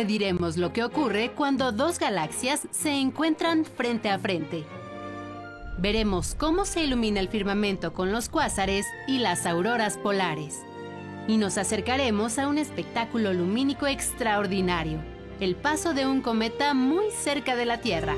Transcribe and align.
te 0.00 0.06
diremos 0.06 0.56
lo 0.56 0.72
que 0.72 0.82
ocurre 0.82 1.32
cuando 1.36 1.72
dos 1.72 1.98
galaxias 1.98 2.66
se 2.70 2.90
encuentran 2.92 3.66
frente 3.66 4.08
a 4.08 4.18
frente. 4.18 4.64
Veremos 5.76 6.34
cómo 6.34 6.64
se 6.64 6.84
ilumina 6.84 7.20
el 7.20 7.28
firmamento 7.28 7.92
con 7.92 8.10
los 8.10 8.30
cuásares 8.30 8.86
y 9.06 9.18
las 9.18 9.44
auroras 9.44 9.98
polares. 9.98 10.62
Y 11.28 11.36
nos 11.36 11.58
acercaremos 11.58 12.38
a 12.38 12.48
un 12.48 12.56
espectáculo 12.56 13.34
lumínico 13.34 13.86
extraordinario, 13.86 15.00
el 15.38 15.54
paso 15.54 15.92
de 15.92 16.06
un 16.06 16.22
cometa 16.22 16.72
muy 16.72 17.10
cerca 17.10 17.54
de 17.54 17.66
la 17.66 17.82
Tierra. 17.82 18.14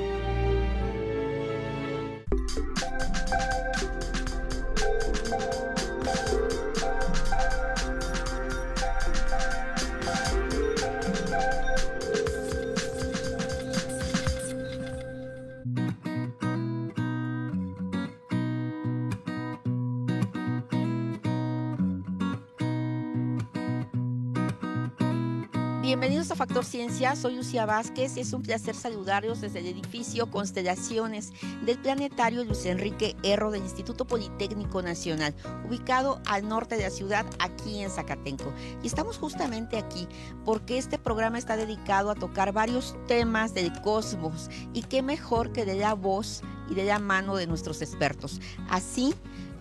Factor 26.43 26.65
Ciencia, 26.65 27.15
soy 27.15 27.37
Lucía 27.37 27.65
Vázquez 27.65 28.17
y 28.17 28.19
es 28.19 28.33
un 28.33 28.41
placer 28.41 28.75
saludarlos 28.75 29.39
desde 29.39 29.59
el 29.59 29.67
edificio 29.67 30.29
Constelaciones 30.29 31.31
del 31.65 31.77
Planetario 31.77 32.43
Luis 32.43 32.65
Enrique 32.65 33.15
Erro 33.23 33.49
del 33.49 33.63
Instituto 33.63 34.03
Politécnico 34.03 34.81
Nacional, 34.81 35.33
ubicado 35.65 36.21
al 36.25 36.45
norte 36.45 36.75
de 36.75 36.83
la 36.83 36.89
ciudad, 36.89 37.25
aquí 37.39 37.79
en 37.79 37.89
Zacatenco. 37.89 38.51
Y 38.83 38.87
estamos 38.87 39.19
justamente 39.19 39.77
aquí 39.77 40.05
porque 40.43 40.77
este 40.77 40.99
programa 40.99 41.37
está 41.37 41.55
dedicado 41.55 42.11
a 42.11 42.15
tocar 42.15 42.51
varios 42.51 42.97
temas 43.07 43.53
del 43.53 43.71
cosmos 43.79 44.49
y 44.73 44.81
qué 44.81 45.01
mejor 45.01 45.53
que 45.53 45.63
de 45.63 45.75
la 45.75 45.93
voz 45.93 46.41
y 46.69 46.73
de 46.73 46.83
la 46.83 46.99
mano 46.99 47.37
de 47.37 47.47
nuestros 47.47 47.81
expertos. 47.81 48.41
Así, 48.69 49.15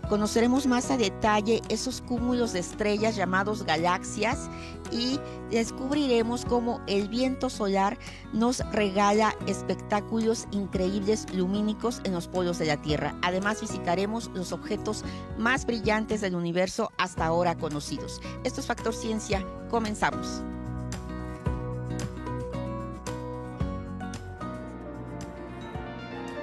Conoceremos 0.08 0.67
más 0.67 0.91
a 0.91 0.97
detalle 0.97 1.62
esos 1.69 2.03
cúmulos 2.03 2.53
de 2.53 2.58
estrellas 2.61 3.17
llamados 3.17 3.64
galaxias 3.64 4.50
y 4.91 5.19
descubriremos 5.50 6.45
cómo 6.45 6.81
el 6.86 7.08
viento 7.08 7.48
solar 7.48 7.97
nos 8.33 8.58
regala 8.73 9.34
espectáculos 9.47 10.47
increíbles 10.50 11.27
lumínicos 11.33 12.00
en 12.05 12.12
los 12.12 12.28
polos 12.28 12.58
de 12.58 12.67
la 12.67 12.80
Tierra. 12.83 13.14
Además 13.23 13.61
visitaremos 13.61 14.30
los 14.34 14.53
objetos 14.53 15.05
más 15.39 15.64
brillantes 15.64 16.20
del 16.20 16.34
universo 16.34 16.92
hasta 16.98 17.25
ahora 17.25 17.56
conocidos. 17.56 18.20
Esto 18.45 18.61
es 18.61 18.67
Factor 18.67 18.95
Ciencia. 18.95 19.47
Comenzamos. 19.70 20.42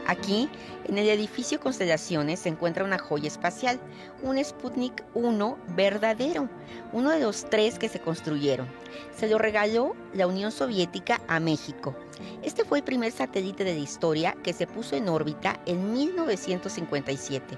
Aquí, 0.10 0.50
en 0.88 0.98
el 0.98 1.08
edificio 1.08 1.60
Constelaciones, 1.60 2.40
se 2.40 2.50
encuentra 2.50 2.84
una 2.84 2.98
joya 2.98 3.28
espacial, 3.28 3.80
un 4.24 4.44
Sputnik 4.44 5.04
1 5.14 5.58
verdadero, 5.76 6.50
uno 6.94 7.12
de 7.12 7.20
los 7.20 7.48
tres 7.48 7.78
que 7.78 7.90
se 7.90 8.00
construyeron. 8.00 8.68
Se 9.16 9.28
lo 9.28 9.38
regaló 9.38 9.96
la 10.16 10.26
Unión 10.26 10.52
Soviética 10.52 11.22
a 11.28 11.40
México. 11.40 11.96
Este 12.42 12.66
fue 12.66 12.80
el 12.80 12.84
primer 12.84 13.12
satélite 13.12 13.64
de 13.64 13.76
la 13.76 13.82
historia 13.82 14.36
que 14.42 14.54
se 14.54 14.66
puso 14.66 14.96
en 14.96 15.10
órbita 15.10 15.60
en 15.68 15.94
1957. 15.94 17.56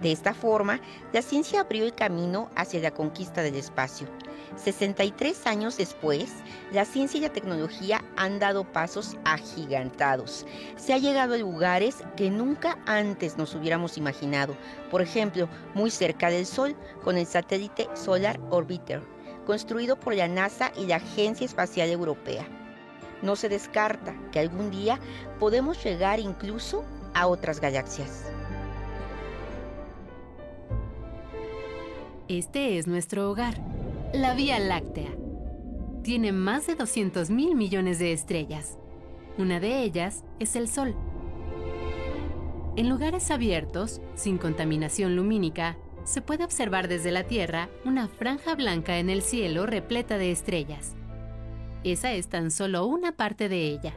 De 0.00 0.12
esta 0.12 0.32
forma, 0.32 0.80
la 1.12 1.20
ciencia 1.20 1.60
abrió 1.60 1.84
el 1.84 1.92
camino 1.92 2.48
hacia 2.56 2.80
la 2.80 2.92
conquista 2.92 3.42
del 3.42 3.56
espacio. 3.56 4.06
63 4.56 5.46
años 5.46 5.76
después, 5.76 6.32
la 6.72 6.84
ciencia 6.84 7.18
y 7.18 7.22
la 7.22 7.32
tecnología 7.32 8.04
han 8.16 8.38
dado 8.38 8.64
pasos 8.64 9.16
agigantados. 9.24 10.46
Se 10.76 10.92
ha 10.92 10.98
llegado 10.98 11.34
a 11.34 11.38
lugares 11.38 12.02
que 12.16 12.30
nunca 12.30 12.78
antes 12.86 13.36
nos 13.36 13.54
hubiéramos 13.54 13.98
imaginado. 13.98 14.54
Por 14.90 15.02
ejemplo, 15.02 15.48
muy 15.74 15.90
cerca 15.90 16.30
del 16.30 16.46
Sol, 16.46 16.76
con 17.02 17.16
el 17.16 17.26
satélite 17.26 17.88
Solar 17.94 18.40
Orbiter, 18.50 19.02
construido 19.46 19.98
por 19.98 20.14
la 20.14 20.28
NASA 20.28 20.72
y 20.76 20.86
la 20.86 20.96
Agencia 20.96 21.44
Espacial 21.44 21.90
Europea. 21.90 22.46
No 23.22 23.36
se 23.36 23.48
descarta 23.48 24.14
que 24.32 24.40
algún 24.40 24.70
día 24.70 24.98
podemos 25.38 25.82
llegar 25.82 26.20
incluso 26.20 26.84
a 27.14 27.26
otras 27.26 27.60
galaxias. 27.60 28.32
Este 32.28 32.78
es 32.78 32.86
nuestro 32.86 33.30
hogar, 33.30 33.54
la 34.14 34.34
Vía 34.34 34.58
Láctea. 34.58 35.10
Tiene 36.02 36.32
más 36.32 36.66
de 36.66 36.74
200 36.74 37.30
mil 37.30 37.54
millones 37.54 37.98
de 37.98 38.12
estrellas. 38.12 38.78
Una 39.38 39.58
de 39.58 39.82
ellas 39.82 40.22
es 40.38 40.54
el 40.54 40.68
Sol. 40.68 40.94
En 42.76 42.90
lugares 42.90 43.30
abiertos, 43.30 44.02
sin 44.14 44.36
contaminación 44.36 45.16
lumínica, 45.16 45.78
se 46.04 46.20
puede 46.20 46.44
observar 46.44 46.88
desde 46.88 47.10
la 47.10 47.24
Tierra 47.24 47.70
una 47.86 48.06
franja 48.06 48.54
blanca 48.54 48.98
en 48.98 49.08
el 49.08 49.22
cielo 49.22 49.64
repleta 49.64 50.18
de 50.18 50.30
estrellas. 50.30 50.94
Esa 51.82 52.12
es 52.12 52.28
tan 52.28 52.50
solo 52.50 52.84
una 52.84 53.12
parte 53.12 53.48
de 53.48 53.66
ella. 53.68 53.94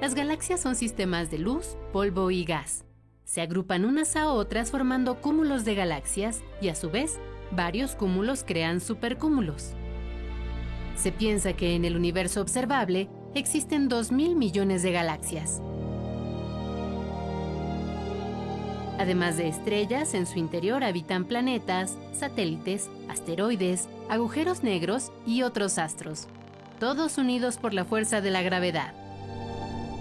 Las 0.00 0.14
galaxias 0.16 0.60
son 0.60 0.74
sistemas 0.74 1.30
de 1.30 1.38
luz, 1.38 1.76
polvo 1.92 2.32
y 2.32 2.44
gas. 2.44 2.84
Se 3.24 3.40
agrupan 3.40 3.84
unas 3.84 4.16
a 4.16 4.32
otras 4.32 4.70
formando 4.70 5.20
cúmulos 5.20 5.64
de 5.64 5.74
galaxias 5.76 6.42
y 6.60 6.68
a 6.68 6.74
su 6.74 6.90
vez 6.90 7.20
varios 7.50 7.94
cúmulos 7.94 8.44
crean 8.46 8.80
supercúmulos. 8.80 9.72
Se 10.96 11.12
piensa 11.12 11.52
que 11.52 11.74
en 11.74 11.84
el 11.84 11.96
universo 11.96 12.40
observable 12.40 13.08
existen 13.34 13.88
2.000 13.88 14.34
millones 14.34 14.82
de 14.82 14.92
galaxias. 14.92 15.60
Además 18.98 19.36
de 19.36 19.46
estrellas, 19.46 20.12
en 20.14 20.26
su 20.26 20.40
interior 20.40 20.82
habitan 20.82 21.24
planetas, 21.24 21.96
satélites, 22.12 22.90
asteroides, 23.08 23.88
agujeros 24.08 24.64
negros 24.64 25.12
y 25.24 25.42
otros 25.42 25.78
astros, 25.78 26.26
todos 26.80 27.16
unidos 27.16 27.58
por 27.58 27.74
la 27.74 27.84
fuerza 27.84 28.20
de 28.20 28.32
la 28.32 28.42
gravedad. 28.42 28.92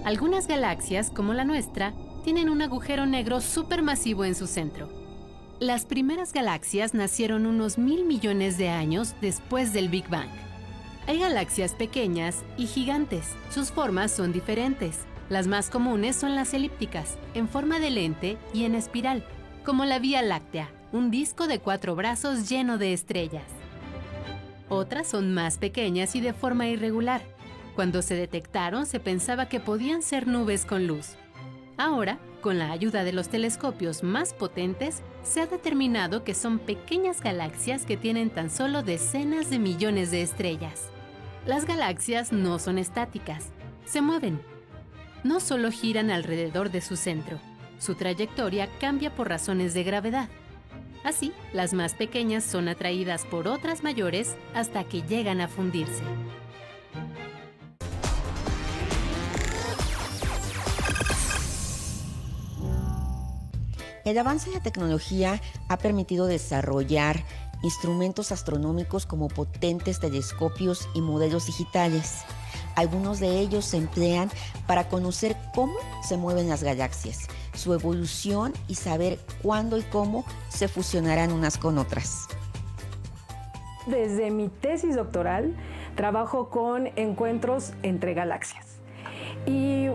Algunas 0.04 0.48
galaxias, 0.48 1.12
como 1.12 1.34
la 1.34 1.44
nuestra, 1.44 1.94
tienen 2.24 2.50
un 2.50 2.62
agujero 2.64 3.06
negro 3.06 3.40
supermasivo 3.40 4.26
en 4.26 4.34
su 4.34 4.48
centro. 4.48 5.07
Las 5.60 5.86
primeras 5.86 6.34
galaxias 6.34 6.94
nacieron 6.94 7.48
unos 7.48 7.80
mil 7.80 8.06
millones 8.06 8.60
de 8.60 8.70
años 8.70 9.16
después 9.22 9.74
del 9.74 9.90
Big 9.90 10.08
Bang. 10.08 10.30
Hay 11.08 11.18
galaxias 11.18 11.74
pequeñas 11.74 12.44
y 12.58 12.68
gigantes. 12.68 13.34
Sus 13.50 13.72
formas 13.72 14.12
son 14.12 14.32
diferentes. 14.32 15.00
Las 15.30 15.48
más 15.48 15.72
comunes 15.72 16.16
son 16.16 16.36
las 16.36 16.54
elípticas, 16.54 17.18
en 17.34 17.50
forma 17.50 17.80
de 17.80 17.90
lente 17.90 18.38
y 18.54 18.66
en 18.66 18.76
espiral, 18.76 19.26
como 19.66 19.84
la 19.86 19.98
Vía 19.98 20.22
Láctea, 20.22 20.70
un 20.92 21.10
disco 21.10 21.48
de 21.48 21.58
cuatro 21.58 21.96
brazos 21.96 22.48
lleno 22.48 22.78
de 22.78 22.94
estrellas. 22.94 23.48
Otras 24.70 25.08
son 25.08 25.34
más 25.34 25.58
pequeñas 25.58 26.16
y 26.16 26.22
de 26.22 26.34
forma 26.34 26.68
irregular. 26.68 27.24
Cuando 27.76 28.04
se 28.04 28.14
detectaron 28.14 28.86
se 28.86 29.00
pensaba 29.00 29.50
que 29.50 29.60
podían 29.60 30.04
ser 30.04 30.28
nubes 30.28 30.66
con 30.66 30.86
luz. 30.86 31.16
Ahora, 31.78 32.20
con 32.48 32.60
la 32.60 32.72
ayuda 32.72 33.04
de 33.04 33.12
los 33.12 33.28
telescopios 33.28 34.04
más 34.04 34.34
potentes, 34.34 35.02
se 35.22 35.42
ha 35.42 35.48
determinado 35.48 36.24
que 36.24 36.34
son 36.34 36.60
pequeñas 36.60 37.20
galaxias 37.20 37.86
que 37.86 37.98
tienen 37.98 38.30
tan 38.30 38.50
solo 38.50 38.84
decenas 38.84 39.50
de 39.50 39.60
millones 39.60 40.12
de 40.12 40.22
estrellas. 40.22 40.88
Las 41.46 41.66
galaxias 41.66 42.32
no 42.32 42.58
son 42.58 42.78
estáticas, 42.78 43.48
se 43.84 44.00
mueven. 44.00 44.40
No 45.26 45.42
solo 45.42 45.72
giran 45.72 46.10
alrededor 46.10 46.72
de 46.72 46.80
su 46.80 46.96
centro, 46.96 47.38
su 47.80 47.96
trayectoria 47.96 48.70
cambia 48.80 49.14
por 49.14 49.28
razones 49.28 49.74
de 49.74 49.84
gravedad. 49.84 50.30
Así, 51.04 51.34
las 51.52 51.74
más 51.74 51.96
pequeñas 51.96 52.46
son 52.46 52.70
atraídas 52.70 53.26
por 53.26 53.50
otras 53.50 53.84
mayores 53.84 54.38
hasta 54.54 54.86
que 54.86 55.02
llegan 55.02 55.42
a 55.42 55.50
fundirse. 55.50 56.04
El 64.08 64.18
avance 64.18 64.48
en 64.48 64.54
la 64.54 64.62
tecnología 64.62 65.42
ha 65.68 65.78
permitido 65.80 66.28
desarrollar 66.28 67.26
instrumentos 67.62 68.32
astronómicos 68.32 69.06
como 69.06 69.28
potentes 69.28 70.00
telescopios 70.00 70.88
y 70.94 71.02
modelos 71.02 71.48
digitales. 71.48 72.22
Algunos 72.78 73.20
de 73.20 73.38
ellos 73.38 73.66
se 73.66 73.76
emplean 73.76 74.30
para 74.66 74.88
conocer 74.88 75.36
cómo 75.54 75.74
se 76.08 76.16
mueven 76.16 76.48
las 76.48 76.64
galaxias, 76.64 77.28
su 77.54 77.74
evolución 77.74 78.54
y 78.70 78.76
saber 78.76 79.20
cuándo 79.44 79.78
y 79.78 79.82
cómo 79.82 80.24
se 80.48 80.70
fusionarán 80.70 81.34
unas 81.34 81.58
con 81.58 81.78
otras. 81.78 82.30
Desde 83.88 84.32
mi 84.32 84.48
tesis 84.48 84.96
doctoral 84.96 85.54
trabajo 85.98 86.50
con 86.50 86.88
encuentros 86.96 87.74
entre 87.84 88.14
galaxias 88.14 88.78
y 89.46 89.88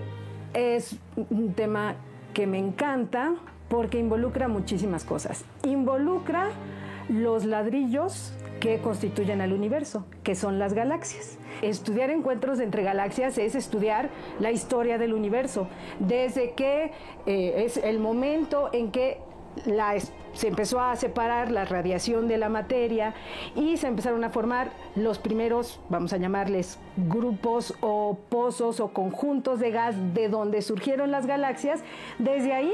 es 0.52 0.96
un 1.30 1.54
tema 1.54 1.96
que 2.34 2.46
me 2.46 2.58
encanta 2.58 3.36
porque 3.72 3.98
involucra 3.98 4.48
muchísimas 4.48 5.02
cosas. 5.02 5.46
Involucra 5.64 6.50
los 7.08 7.46
ladrillos 7.46 8.34
que 8.60 8.82
constituyen 8.82 9.40
al 9.40 9.54
universo, 9.54 10.04
que 10.22 10.34
son 10.34 10.58
las 10.58 10.74
galaxias. 10.74 11.38
Estudiar 11.62 12.10
encuentros 12.10 12.60
entre 12.60 12.82
galaxias 12.82 13.38
es 13.38 13.54
estudiar 13.54 14.10
la 14.40 14.50
historia 14.50 14.98
del 14.98 15.14
universo, 15.14 15.68
desde 16.00 16.52
que 16.52 16.92
eh, 17.24 17.64
es 17.64 17.78
el 17.78 17.98
momento 17.98 18.68
en 18.74 18.90
que 18.90 19.16
se 20.34 20.48
empezó 20.48 20.78
a 20.78 20.94
separar 20.96 21.50
la 21.50 21.64
radiación 21.64 22.28
de 22.28 22.36
la 22.36 22.50
materia 22.50 23.14
y 23.54 23.78
se 23.78 23.86
empezaron 23.86 24.22
a 24.22 24.28
formar 24.28 24.72
los 24.96 25.18
primeros, 25.18 25.80
vamos 25.88 26.12
a 26.12 26.18
llamarles 26.18 26.78
grupos 26.96 27.74
o 27.80 28.18
pozos 28.28 28.80
o 28.80 28.88
conjuntos 28.88 29.60
de 29.60 29.70
gas 29.70 29.94
de 30.12 30.28
donde 30.28 30.60
surgieron 30.60 31.10
las 31.10 31.26
galaxias. 31.26 31.82
Desde 32.18 32.52
ahí 32.52 32.72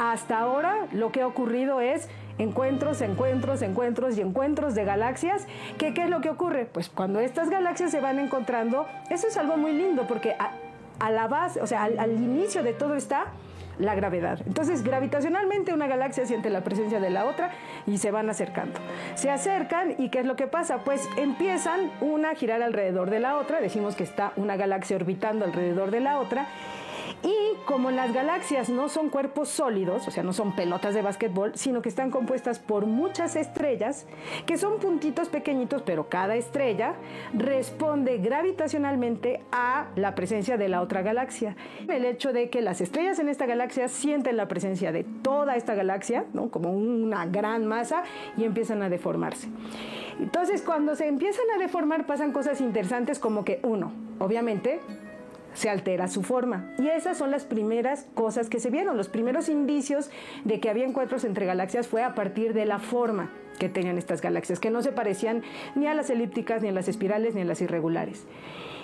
hasta 0.00 0.38
ahora 0.38 0.86
lo 0.92 1.12
que 1.12 1.20
ha 1.20 1.26
ocurrido 1.26 1.82
es 1.82 2.08
encuentros, 2.38 3.02
encuentros, 3.02 3.60
encuentros 3.60 4.16
y 4.16 4.22
encuentros 4.22 4.74
de 4.74 4.84
galaxias. 4.86 5.46
¿Qué, 5.76 5.92
¿Qué, 5.92 6.04
es 6.04 6.10
lo 6.10 6.22
que 6.22 6.30
ocurre? 6.30 6.64
Pues 6.64 6.88
cuando 6.88 7.20
estas 7.20 7.50
galaxias 7.50 7.90
se 7.90 8.00
van 8.00 8.18
encontrando, 8.18 8.86
eso 9.10 9.28
es 9.28 9.36
algo 9.36 9.58
muy 9.58 9.72
lindo 9.72 10.06
porque 10.06 10.34
a, 10.38 11.10
la 11.10 11.28
base, 11.28 11.60
o 11.60 11.66
sea, 11.66 11.84
al 11.84 12.12
inicio 12.12 12.62
de 12.62 12.72
todo 12.72 12.94
está 12.94 13.26
la 13.78 13.94
gravedad. 13.94 14.40
Entonces, 14.46 14.82
gravitacionalmente 14.82 15.74
una 15.74 15.86
galaxia 15.86 16.24
siente 16.24 16.48
la 16.48 16.62
presencia 16.62 16.98
de 16.98 17.10
la 17.10 17.26
otra 17.26 17.50
y 17.86 17.98
se 17.98 18.10
van 18.10 18.30
acercando. 18.30 18.80
Se 19.14 19.30
acercan 19.30 19.94
y 19.98 20.08
¿qué 20.08 20.20
es 20.20 20.26
lo 20.26 20.36
que 20.36 20.46
pasa? 20.46 20.78
Pues 20.78 21.06
empiezan 21.16 21.90
una 22.00 22.30
a 22.30 22.34
girar 22.34 22.62
alrededor 22.62 23.10
de 23.10 23.20
la 23.20 23.36
otra, 23.36 23.60
decimos 23.60 23.96
que 23.96 24.04
está 24.04 24.32
una 24.36 24.56
galaxia 24.56 24.96
orbitando 24.96 25.44
alrededor 25.44 25.90
de 25.90 26.00
la 26.00 26.18
otra 26.18 26.46
y 27.22 27.56
como 27.66 27.90
las 27.90 28.12
galaxias 28.12 28.70
no 28.70 28.88
son 28.88 29.10
cuerpos 29.10 29.48
sólidos, 29.48 30.08
o 30.08 30.10
sea, 30.10 30.22
no 30.22 30.32
son 30.32 30.54
pelotas 30.56 30.94
de 30.94 31.02
básquetbol, 31.02 31.52
sino 31.54 31.82
que 31.82 31.88
están 31.88 32.10
compuestas 32.10 32.58
por 32.58 32.86
muchas 32.86 33.36
estrellas, 33.36 34.06
que 34.46 34.56
son 34.56 34.78
puntitos 34.78 35.28
pequeñitos, 35.28 35.82
pero 35.82 36.08
cada 36.08 36.36
estrella 36.36 36.94
responde 37.34 38.18
gravitacionalmente 38.18 39.42
a 39.52 39.88
la 39.96 40.14
presencia 40.14 40.56
de 40.56 40.68
la 40.68 40.80
otra 40.80 41.02
galaxia. 41.02 41.56
El 41.88 42.04
hecho 42.04 42.32
de 42.32 42.48
que 42.48 42.62
las 42.62 42.80
estrellas 42.80 43.18
en 43.18 43.28
esta 43.28 43.46
galaxia 43.46 43.88
sienten 43.88 44.36
la 44.36 44.48
presencia 44.48 44.92
de 44.92 45.04
toda 45.04 45.56
esta 45.56 45.74
galaxia, 45.74 46.24
¿no? 46.32 46.50
como 46.50 46.72
una 46.72 47.26
gran 47.26 47.66
masa, 47.66 48.02
y 48.36 48.44
empiezan 48.44 48.82
a 48.82 48.88
deformarse. 48.88 49.48
Entonces, 50.18 50.62
cuando 50.62 50.96
se 50.96 51.06
empiezan 51.06 51.46
a 51.54 51.58
deformar, 51.58 52.06
pasan 52.06 52.32
cosas 52.32 52.60
interesantes 52.60 53.18
como 53.18 53.44
que, 53.44 53.60
uno, 53.62 53.92
obviamente, 54.18 54.80
se 55.54 55.68
altera 55.68 56.08
su 56.08 56.22
forma. 56.22 56.72
Y 56.78 56.88
esas 56.88 57.18
son 57.18 57.30
las 57.30 57.44
primeras 57.44 58.06
cosas 58.14 58.48
que 58.48 58.60
se 58.60 58.70
vieron. 58.70 58.96
Los 58.96 59.08
primeros 59.08 59.48
indicios 59.48 60.10
de 60.44 60.60
que 60.60 60.70
había 60.70 60.86
encuentros 60.86 61.24
entre 61.24 61.46
galaxias 61.46 61.88
fue 61.88 62.02
a 62.02 62.14
partir 62.14 62.54
de 62.54 62.66
la 62.66 62.78
forma 62.78 63.30
que 63.58 63.68
tenían 63.68 63.98
estas 63.98 64.22
galaxias, 64.22 64.58
que 64.58 64.70
no 64.70 64.82
se 64.82 64.90
parecían 64.90 65.42
ni 65.74 65.86
a 65.86 65.94
las 65.94 66.08
elípticas, 66.10 66.62
ni 66.62 66.68
a 66.68 66.72
las 66.72 66.88
espirales, 66.88 67.34
ni 67.34 67.42
a 67.42 67.44
las 67.44 67.60
irregulares. 67.60 68.24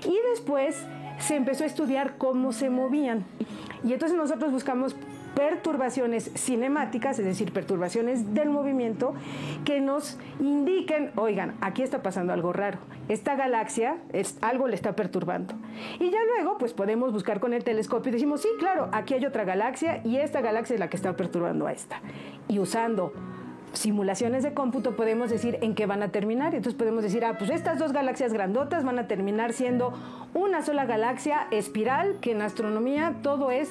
Y 0.04 0.18
después 0.30 0.84
se 1.18 1.36
empezó 1.36 1.64
a 1.64 1.66
estudiar 1.66 2.18
cómo 2.18 2.52
se 2.52 2.68
movían. 2.68 3.24
Y 3.82 3.92
entonces 3.92 4.18
nosotros 4.18 4.52
buscamos 4.52 4.94
perturbaciones 5.36 6.30
cinemáticas, 6.34 7.18
es 7.18 7.26
decir, 7.26 7.52
perturbaciones 7.52 8.32
del 8.32 8.48
movimiento, 8.48 9.12
que 9.66 9.82
nos 9.82 10.18
indiquen, 10.40 11.12
oigan, 11.14 11.56
aquí 11.60 11.82
está 11.82 12.02
pasando 12.02 12.32
algo 12.32 12.54
raro, 12.54 12.78
esta 13.10 13.36
galaxia, 13.36 13.98
es, 14.14 14.38
algo 14.40 14.66
le 14.66 14.74
está 14.74 14.96
perturbando. 14.96 15.54
Y 16.00 16.10
ya 16.10 16.24
luego, 16.24 16.56
pues 16.56 16.72
podemos 16.72 17.12
buscar 17.12 17.38
con 17.38 17.52
el 17.52 17.64
telescopio 17.64 18.08
y 18.08 18.12
decimos, 18.14 18.40
sí, 18.40 18.48
claro, 18.58 18.88
aquí 18.92 19.12
hay 19.12 19.26
otra 19.26 19.44
galaxia 19.44 20.00
y 20.04 20.16
esta 20.16 20.40
galaxia 20.40 20.72
es 20.72 20.80
la 20.80 20.88
que 20.88 20.96
está 20.96 21.14
perturbando 21.16 21.66
a 21.66 21.72
esta. 21.72 22.00
Y 22.48 22.58
usando 22.58 23.12
simulaciones 23.74 24.42
de 24.42 24.54
cómputo 24.54 24.96
podemos 24.96 25.28
decir 25.28 25.58
en 25.60 25.74
qué 25.74 25.84
van 25.84 26.02
a 26.02 26.08
terminar. 26.08 26.54
Entonces 26.54 26.78
podemos 26.78 27.02
decir, 27.02 27.26
ah, 27.26 27.36
pues 27.38 27.50
estas 27.50 27.78
dos 27.78 27.92
galaxias 27.92 28.32
grandotas 28.32 28.84
van 28.84 28.98
a 28.98 29.06
terminar 29.06 29.52
siendo 29.52 29.92
una 30.32 30.62
sola 30.62 30.86
galaxia 30.86 31.46
espiral, 31.50 32.16
que 32.22 32.32
en 32.32 32.40
astronomía 32.40 33.16
todo 33.22 33.50
es 33.50 33.70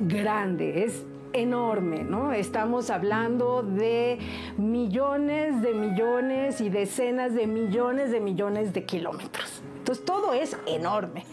grande, 0.00 0.84
es 0.84 1.04
enorme, 1.32 2.04
¿no? 2.04 2.32
Estamos 2.32 2.90
hablando 2.90 3.62
de 3.62 4.18
millones 4.58 5.62
de 5.62 5.74
millones 5.74 6.60
y 6.60 6.68
decenas 6.68 7.34
de 7.34 7.46
millones 7.46 8.10
de 8.10 8.20
millones 8.20 8.72
de 8.72 8.84
kilómetros. 8.84 9.62
Entonces 9.78 10.04
todo 10.04 10.32
es 10.32 10.56
enorme. 10.66 11.24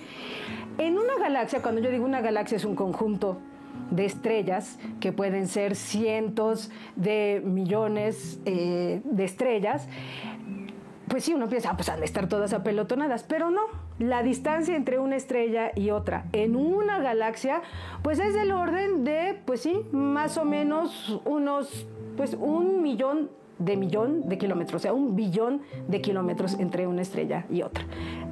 En 0.77 0.97
una 0.97 1.17
galaxia, 1.19 1.61
cuando 1.61 1.81
yo 1.81 1.89
digo 1.91 2.05
una 2.05 2.21
galaxia 2.21 2.55
es 2.55 2.65
un 2.65 2.75
conjunto 2.75 3.37
de 3.91 4.05
estrellas, 4.05 4.79
que 4.99 5.11
pueden 5.11 5.47
ser 5.47 5.75
cientos 5.75 6.71
de 6.95 7.41
millones 7.43 8.39
eh, 8.45 9.01
de 9.03 9.23
estrellas, 9.25 9.87
pues 11.07 11.23
sí, 11.23 11.33
uno 11.33 11.49
piensa, 11.49 11.71
ah, 11.71 11.75
pues 11.75 11.89
han 11.89 11.99
de 11.99 12.05
estar 12.05 12.29
todas 12.29 12.53
apelotonadas, 12.53 13.23
pero 13.23 13.49
no. 13.49 13.88
La 13.99 14.23
distancia 14.23 14.75
entre 14.75 14.97
una 14.97 15.17
estrella 15.17 15.71
y 15.75 15.89
otra 15.89 16.25
en 16.31 16.55
una 16.55 16.99
galaxia, 16.99 17.61
pues 18.01 18.19
es 18.19 18.33
del 18.33 18.51
orden 18.51 19.03
de, 19.03 19.37
pues 19.45 19.61
sí, 19.61 19.85
más 19.91 20.37
o 20.37 20.45
menos 20.45 21.21
unos, 21.25 21.85
pues 22.15 22.35
un 22.39 22.81
millón 22.81 23.29
de 23.59 23.75
millón 23.75 24.29
de 24.29 24.37
kilómetros, 24.37 24.79
o 24.79 24.83
sea, 24.83 24.93
un 24.93 25.15
billón 25.17 25.61
de 25.87 26.01
kilómetros 26.01 26.57
entre 26.59 26.87
una 26.87 27.01
estrella 27.01 27.45
y 27.49 27.61
otra. 27.61 27.83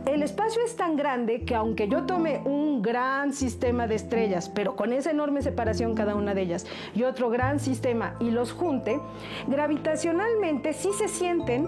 El 0.06 0.24
espacio 0.24 0.62
es 0.64 0.78
tan 0.78 0.96
grande 0.96 1.44
que 1.44 1.54
aunque 1.54 1.90
yo 1.90 2.04
tome 2.04 2.42
un 2.46 2.81
gran 2.81 3.34
sistema 3.34 3.88
de 3.88 3.96
estrellas, 3.96 4.48
pero 4.48 4.78
con 4.78 4.94
esa 4.94 5.12
enorme 5.12 5.42
separación 5.42 5.96
cada 5.96 6.16
una 6.16 6.34
de 6.34 6.44
ellas, 6.44 6.66
y 6.96 7.04
otro 7.04 7.30
gran 7.30 7.60
sistema 7.60 8.16
y 8.22 8.31
los 8.31 8.54
junte, 8.54 9.02
gravitacionalmente 9.50 10.72
sí 10.72 10.92
se 10.98 11.10
sienten 11.10 11.68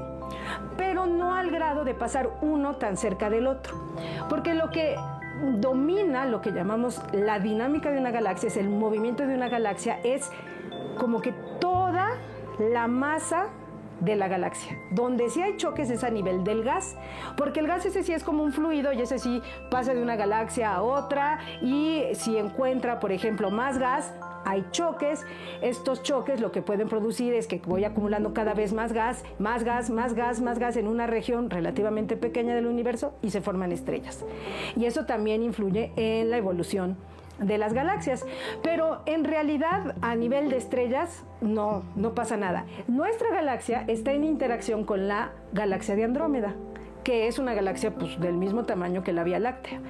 pero 0.78 1.06
no 1.06 1.34
al 1.34 1.52
grado 1.52 1.84
de 1.84 1.94
pasar 1.94 2.30
uno 2.42 2.76
tan 2.76 2.98
cerca 2.98 3.30
del 3.30 3.48
otro. 3.48 3.76
Porque 4.30 4.54
lo 4.54 4.70
que 4.70 4.96
domina 5.60 6.26
lo 6.26 6.42
que 6.42 6.52
llamamos 6.52 7.02
la 7.14 7.40
dinámica 7.40 7.92
de 7.92 7.98
una 7.98 8.12
galaxia, 8.12 8.48
es 8.48 8.58
el 8.58 8.70
movimiento 8.70 9.26
de 9.26 9.36
una 9.36 9.50
galaxia, 9.50 10.00
es 10.04 10.30
como 10.98 11.22
que 11.22 11.34
toda 11.60 12.18
la 12.60 12.88
masa 12.88 13.48
de 14.00 14.16
la 14.16 14.28
galaxia. 14.28 14.78
Donde 14.92 15.30
sí 15.30 15.42
hay 15.42 15.58
choques 15.58 15.90
es 15.90 16.04
a 16.04 16.10
nivel 16.10 16.44
del 16.44 16.64
gas, 16.64 16.96
porque 17.38 17.60
el 17.60 17.68
gas 17.68 17.86
ese 17.86 18.04
sí 18.04 18.14
es 18.14 18.24
como 18.24 18.44
un 18.44 18.52
fluido 18.52 18.94
y 18.94 19.02
ese 19.02 19.20
sí 19.20 19.42
pasa 19.70 19.94
de 19.94 20.02
una 20.02 20.16
galaxia 20.16 20.74
a 20.74 20.82
otra 20.82 21.40
y 21.62 22.04
si 22.14 22.38
encuentra, 22.38 23.00
por 23.00 23.12
ejemplo, 23.12 23.50
más 23.50 23.78
gas, 23.78 24.14
hay 24.50 24.66
choques. 24.72 25.26
Estos 25.62 26.04
choques 26.04 26.42
lo 26.42 26.52
que 26.52 26.62
pueden 26.62 26.90
producir 26.90 27.34
es 27.34 27.48
que 27.48 27.62
voy 27.66 27.84
acumulando 27.84 28.34
cada 28.34 28.54
vez 28.54 28.74
más 28.74 28.94
gas, 28.94 29.24
más 29.38 29.64
gas, 29.64 29.90
más 29.90 30.14
gas, 30.14 30.42
más 30.42 30.60
gas 30.60 30.78
en 30.78 30.88
una 30.88 31.08
región 31.08 31.50
relativamente 31.50 32.18
pequeña 32.18 32.56
del 32.56 32.66
universo 32.66 33.14
y 33.22 33.30
se 33.30 33.42
forman 33.42 33.72
estrellas. 33.72 34.26
Y 34.76 34.86
eso 34.86 35.06
también 35.06 35.44
influye 35.44 35.92
en 35.96 36.32
la 36.32 36.38
evolución 36.38 36.98
de 37.40 37.58
las 37.58 37.74
galaxias. 37.74 38.26
Pero 38.64 39.02
en 39.06 39.24
realidad 39.24 39.96
a 40.02 40.16
nivel 40.16 40.50
de 40.50 40.58
estrellas 40.58 41.24
no, 41.42 41.84
no 41.96 42.14
pasa 42.14 42.38
nada. 42.38 42.66
Nuestra 42.88 43.30
galaxia 43.30 43.86
está 43.88 44.12
en 44.12 44.24
interacción 44.24 44.84
con 44.84 45.08
la 45.08 45.32
galaxia 45.54 45.96
de 45.96 46.04
Andrómeda 46.04 46.56
que 47.04 47.28
es 47.28 47.40
una 47.40 47.54
galaxia 47.54 47.94
pues, 47.94 48.20
del 48.20 48.36
mismo 48.36 48.66
tamaño 48.66 49.04
que 49.04 49.14
la 49.14 49.24
Vía 49.24 49.40
Láctea. 49.40 49.82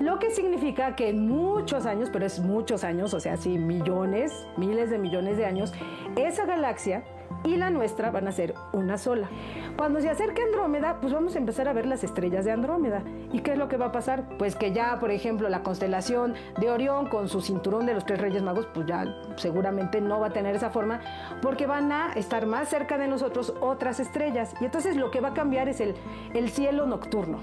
Lo 0.00 0.18
que 0.18 0.30
significa 0.30 0.96
que 0.96 1.08
en 1.08 1.28
muchos 1.28 1.86
años, 1.86 2.10
pero 2.12 2.26
es 2.26 2.40
muchos 2.40 2.84
años, 2.84 3.14
o 3.14 3.20
sea, 3.20 3.36
sí, 3.36 3.58
millones, 3.58 4.46
miles 4.56 4.90
de 4.90 4.98
millones 4.98 5.36
de 5.36 5.46
años, 5.46 5.72
esa 6.16 6.44
galaxia 6.46 7.04
y 7.44 7.56
la 7.56 7.70
nuestra 7.70 8.10
van 8.10 8.28
a 8.28 8.32
ser 8.32 8.54
una 8.72 8.98
sola. 8.98 9.28
Cuando 9.76 10.00
se 10.00 10.10
acerque 10.10 10.42
Andrómeda, 10.42 10.98
pues 11.00 11.12
vamos 11.12 11.34
a 11.34 11.38
empezar 11.38 11.68
a 11.68 11.72
ver 11.72 11.86
las 11.86 12.04
estrellas 12.04 12.44
de 12.44 12.52
Andrómeda. 12.52 13.02
¿Y 13.32 13.40
qué 13.40 13.52
es 13.52 13.58
lo 13.58 13.68
que 13.68 13.76
va 13.76 13.86
a 13.86 13.92
pasar? 13.92 14.24
Pues 14.38 14.56
que 14.56 14.72
ya, 14.72 14.98
por 14.98 15.10
ejemplo, 15.10 15.48
la 15.48 15.62
constelación 15.62 16.34
de 16.60 16.70
Orión 16.70 17.08
con 17.08 17.28
su 17.28 17.40
cinturón 17.40 17.86
de 17.86 17.94
los 17.94 18.04
tres 18.04 18.20
Reyes 18.20 18.42
Magos, 18.42 18.66
pues 18.74 18.86
ya 18.86 19.06
seguramente 19.36 20.00
no 20.00 20.20
va 20.20 20.28
a 20.28 20.32
tener 20.32 20.56
esa 20.56 20.70
forma, 20.70 21.00
porque 21.42 21.66
van 21.66 21.92
a 21.92 22.12
estar 22.14 22.46
más 22.46 22.68
cerca 22.68 22.98
de 22.98 23.08
nosotros 23.08 23.54
otras 23.60 24.00
estrellas. 24.00 24.54
Y 24.60 24.64
entonces 24.64 24.96
lo 24.96 25.10
que 25.10 25.20
va 25.20 25.28
a 25.28 25.34
cambiar 25.34 25.68
es 25.68 25.80
el, 25.80 25.94
el 26.34 26.50
cielo 26.50 26.86
nocturno. 26.86 27.38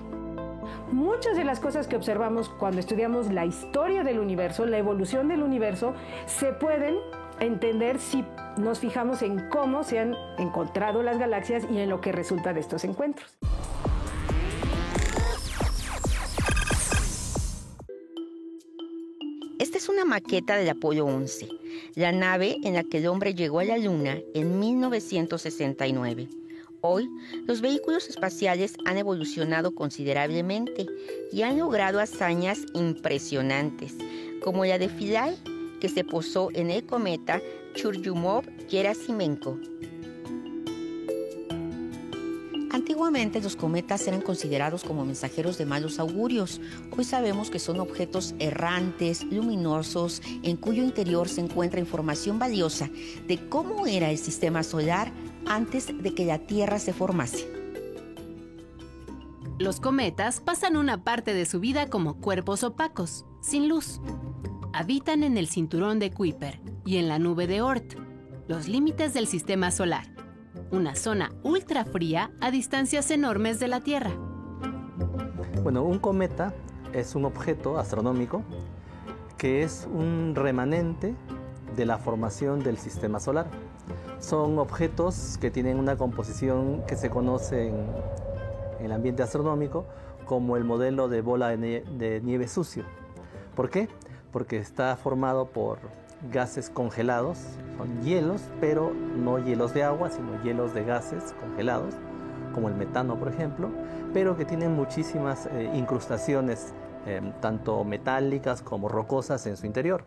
Muchas 0.91 1.35
de 1.35 1.43
las 1.43 1.59
cosas 1.59 1.87
que 1.87 1.95
observamos 1.95 2.49
cuando 2.49 2.79
estudiamos 2.79 3.31
la 3.31 3.45
historia 3.45 4.03
del 4.03 4.19
universo, 4.19 4.65
la 4.65 4.77
evolución 4.77 5.27
del 5.27 5.43
universo, 5.43 5.93
se 6.25 6.53
pueden 6.53 6.95
entender 7.39 7.99
si 7.99 8.23
nos 8.57 8.79
fijamos 8.79 9.21
en 9.21 9.49
cómo 9.49 9.83
se 9.83 9.99
han 9.99 10.15
encontrado 10.37 11.03
las 11.03 11.17
galaxias 11.17 11.63
y 11.69 11.79
en 11.79 11.89
lo 11.89 12.01
que 12.01 12.11
resulta 12.11 12.53
de 12.53 12.61
estos 12.61 12.83
encuentros. 12.83 13.37
Esta 19.59 19.77
es 19.77 19.89
una 19.89 20.05
maqueta 20.05 20.57
del 20.57 20.69
Apolo 20.69 21.05
11, 21.05 21.47
la 21.95 22.11
nave 22.11 22.57
en 22.63 22.75
la 22.75 22.83
que 22.83 22.99
el 22.99 23.07
hombre 23.07 23.33
llegó 23.33 23.59
a 23.59 23.65
la 23.65 23.77
Luna 23.77 24.17
en 24.33 24.59
1969. 24.59 26.29
Hoy, 26.81 27.09
los 27.47 27.61
vehículos 27.61 28.07
espaciales 28.09 28.75
han 28.85 28.97
evolucionado 28.97 29.73
considerablemente 29.73 30.85
y 31.31 31.41
han 31.41 31.57
logrado 31.57 31.99
hazañas 31.99 32.59
impresionantes, 32.75 33.95
como 34.43 34.65
la 34.65 34.77
de 34.77 34.87
Philae 34.87 35.35
que 35.79 35.89
se 35.89 36.03
posó 36.03 36.49
en 36.53 36.69
el 36.71 36.85
cometa 36.85 37.41
Churyumov-Gerasimenko. 37.75 39.59
Antiguamente 42.75 43.41
los 43.41 43.55
cometas 43.55 44.05
eran 44.05 44.19
considerados 44.19 44.83
como 44.83 45.05
mensajeros 45.05 45.57
de 45.57 45.65
malos 45.65 45.97
augurios. 45.97 46.59
Hoy 46.95 47.05
sabemos 47.05 47.49
que 47.49 47.57
son 47.57 47.79
objetos 47.79 48.35
errantes, 48.37 49.23
luminosos, 49.23 50.21
en 50.43 50.57
cuyo 50.57 50.83
interior 50.83 51.29
se 51.29 51.39
encuentra 51.39 51.79
información 51.79 52.37
valiosa 52.37 52.89
de 53.27 53.47
cómo 53.47 53.87
era 53.87 54.11
el 54.11 54.17
sistema 54.17 54.61
solar 54.61 55.13
antes 55.45 55.87
de 55.87 56.13
que 56.13 56.25
la 56.25 56.39
Tierra 56.39 56.77
se 56.77 56.91
formase. 56.91 57.47
Los 59.57 59.79
cometas 59.79 60.41
pasan 60.41 60.75
una 60.75 61.01
parte 61.05 61.33
de 61.33 61.45
su 61.45 61.61
vida 61.61 61.89
como 61.89 62.19
cuerpos 62.19 62.65
opacos, 62.65 63.23
sin 63.39 63.69
luz. 63.69 64.01
Habitan 64.77 65.23
en 65.23 65.37
el 65.37 65.47
cinturón 65.47 65.99
de 65.99 66.11
Kuiper 66.11 66.59
y 66.83 66.97
en 66.97 67.07
la 67.07 67.17
nube 67.17 67.47
de 67.47 67.61
Oort, 67.61 67.93
los 68.49 68.67
límites 68.67 69.13
del 69.13 69.25
sistema 69.25 69.71
solar 69.71 70.05
una 70.71 70.95
zona 70.95 71.31
ultra 71.43 71.85
fría 71.85 72.31
a 72.41 72.51
distancias 72.51 73.09
enormes 73.09 73.57
de 73.59 73.69
la 73.69 73.79
Tierra. 73.79 74.11
Bueno, 75.63 75.83
un 75.83 75.99
cometa 75.99 76.53
es 76.91 77.15
un 77.15 77.23
objeto 77.23 77.77
astronómico 77.77 78.43
que 79.37 79.63
es 79.63 79.87
un 79.89 80.33
remanente 80.35 81.15
de 81.75 81.85
la 81.85 81.97
formación 81.97 82.59
del 82.59 82.77
sistema 82.77 83.21
solar. 83.21 83.47
Son 84.19 84.59
objetos 84.59 85.37
que 85.39 85.51
tienen 85.51 85.79
una 85.79 85.97
composición 85.97 86.83
que 86.85 86.97
se 86.97 87.09
conoce 87.09 87.69
en, 87.69 87.87
el 88.81 88.91
ambiente 88.91 89.23
astronómico 89.23 89.85
como 90.25 90.57
el 90.57 90.65
modelo 90.65 91.07
de 91.07 91.21
bola 91.21 91.55
de 91.55 92.21
nieve 92.25 92.49
sucio. 92.49 92.83
¿Por 93.55 93.69
qué? 93.69 93.87
Porque 94.35 94.57
está 94.57 94.97
formado 94.97 95.45
por 95.45 95.79
gases 96.29 96.69
congelados, 96.69 97.37
son 97.77 98.03
hielos, 98.03 98.41
pero 98.59 98.93
no 98.93 99.39
hielos 99.39 99.73
de 99.73 99.83
agua, 99.83 100.09
sino 100.09 100.43
hielos 100.43 100.73
de 100.73 100.83
gases 100.83 101.33
congelados, 101.39 101.95
como 102.53 102.67
el 102.67 102.75
metano, 102.75 103.17
por 103.17 103.29
ejemplo, 103.29 103.71
pero 104.13 104.35
que 104.35 104.43
tienen 104.43 104.73
muchísimas 104.73 105.45
eh, 105.45 105.71
incrustaciones, 105.73 106.73
eh, 107.05 107.21
tanto 107.39 107.85
metálicas 107.85 108.61
como 108.61 108.89
rocosas 108.89 109.47
en 109.47 109.55
su 109.55 109.67
interior. 109.67 110.03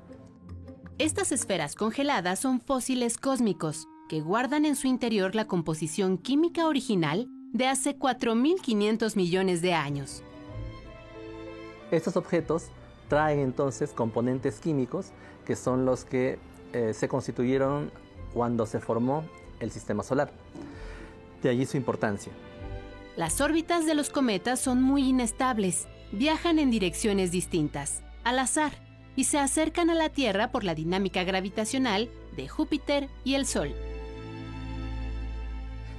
Estas 0.98 1.32
esferas 1.32 1.74
congeladas 1.74 2.38
son 2.38 2.60
fósiles 2.60 3.16
cósmicos 3.16 3.86
que 4.10 4.20
guardan 4.20 4.66
en 4.66 4.76
su 4.76 4.88
interior 4.88 5.34
la 5.34 5.46
composición 5.46 6.18
química 6.18 6.66
original 6.66 7.28
de 7.54 7.66
hace 7.66 7.98
4.500 7.98 9.16
millones 9.16 9.62
de 9.62 9.72
años. 9.72 10.22
Estos 11.90 12.18
objetos 12.18 12.70
traen 13.08 13.40
entonces 13.40 13.92
componentes 13.92 14.60
químicos 14.60 15.12
que 15.44 15.56
son 15.56 15.84
los 15.84 16.04
que 16.04 16.38
eh, 16.72 16.92
se 16.92 17.08
constituyeron 17.08 17.90
cuando 18.34 18.66
se 18.66 18.80
formó 18.80 19.24
el 19.60 19.70
sistema 19.70 20.02
solar. 20.02 20.30
De 21.42 21.48
allí 21.48 21.66
su 21.66 21.76
importancia. 21.76 22.32
Las 23.16 23.40
órbitas 23.40 23.86
de 23.86 23.94
los 23.94 24.10
cometas 24.10 24.60
son 24.60 24.82
muy 24.82 25.08
inestables, 25.08 25.88
viajan 26.12 26.58
en 26.58 26.70
direcciones 26.70 27.32
distintas, 27.32 28.02
al 28.24 28.38
azar, 28.38 28.72
y 29.16 29.24
se 29.24 29.38
acercan 29.38 29.90
a 29.90 29.94
la 29.94 30.10
Tierra 30.10 30.52
por 30.52 30.62
la 30.62 30.74
dinámica 30.74 31.24
gravitacional 31.24 32.10
de 32.36 32.46
Júpiter 32.46 33.08
y 33.24 33.34
el 33.34 33.46
Sol. 33.46 33.74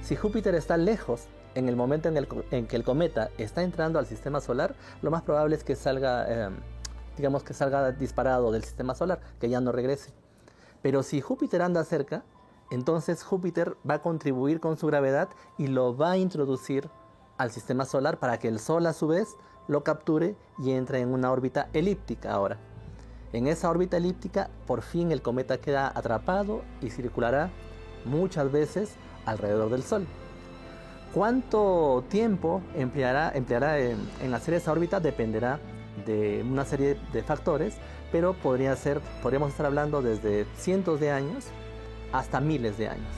Si 0.02 0.16
Júpiter 0.16 0.54
está 0.54 0.76
lejos 0.76 1.24
en 1.54 1.68
el 1.68 1.76
momento 1.76 2.08
en, 2.08 2.66
que 2.66 2.76
el 2.76 2.84
cometa 2.84 3.30
está 3.36 3.62
entrando 3.62 3.98
al 3.98 4.06
sistema 4.06 4.40
solar, 4.40 4.74
lo 5.02 5.10
más 5.10 5.22
probable 5.22 5.56
es 5.56 5.64
que 5.64 5.76
salga 5.76 6.46
em, 6.46 6.54
digamos 7.16 7.42
que 7.42 7.54
salga 7.54 7.92
disparado 7.92 8.52
del 8.52 8.64
sistema 8.64 8.94
solar, 8.94 9.20
que 9.38 9.48
ya 9.48 9.60
no 9.60 9.72
regrese. 9.72 10.12
Pero 10.82 11.02
si 11.02 11.20
Júpiter 11.20 11.62
anda 11.62 11.84
cerca, 11.84 12.24
entonces 12.70 13.22
Júpiter 13.22 13.76
va 13.88 13.94
a 13.94 14.02
contribuir 14.02 14.60
con 14.60 14.76
su 14.76 14.86
gravedad 14.86 15.28
y 15.58 15.66
lo 15.66 15.96
va 15.96 16.12
a 16.12 16.16
introducir 16.18 16.88
al 17.36 17.50
sistema 17.50 17.84
solar 17.84 18.18
para 18.18 18.38
que 18.38 18.48
el 18.48 18.58
Sol 18.58 18.86
a 18.86 18.92
su 18.92 19.08
vez 19.08 19.36
lo 19.66 19.82
capture 19.82 20.36
y 20.58 20.72
entre 20.72 21.00
en 21.00 21.12
una 21.12 21.30
órbita 21.32 21.68
elíptica 21.72 22.32
ahora. 22.32 22.58
En 23.32 23.46
esa 23.46 23.70
órbita 23.70 23.96
elíptica 23.96 24.50
por 24.66 24.82
fin 24.82 25.12
el 25.12 25.22
cometa 25.22 25.58
queda 25.58 25.92
atrapado 25.94 26.62
y 26.80 26.90
circulará 26.90 27.50
muchas 28.04 28.50
veces 28.50 28.94
alrededor 29.26 29.70
del 29.70 29.82
Sol. 29.82 30.06
¿Cuánto 31.14 32.04
tiempo 32.08 32.62
empleará, 32.74 33.32
empleará 33.34 33.78
en, 33.78 33.98
en 34.22 34.34
hacer 34.34 34.54
esa 34.54 34.72
órbita? 34.72 35.00
Dependerá 35.00 35.58
de 36.06 36.44
una 36.48 36.64
serie 36.64 36.96
de 37.12 37.22
factores, 37.22 37.76
pero 38.12 38.34
podría 38.34 38.74
ser, 38.76 39.00
podríamos 39.22 39.50
estar 39.50 39.66
hablando 39.66 40.02
desde 40.02 40.46
cientos 40.56 41.00
de 41.00 41.10
años 41.10 41.46
hasta 42.12 42.40
miles 42.40 42.78
de 42.78 42.88
años. 42.88 43.12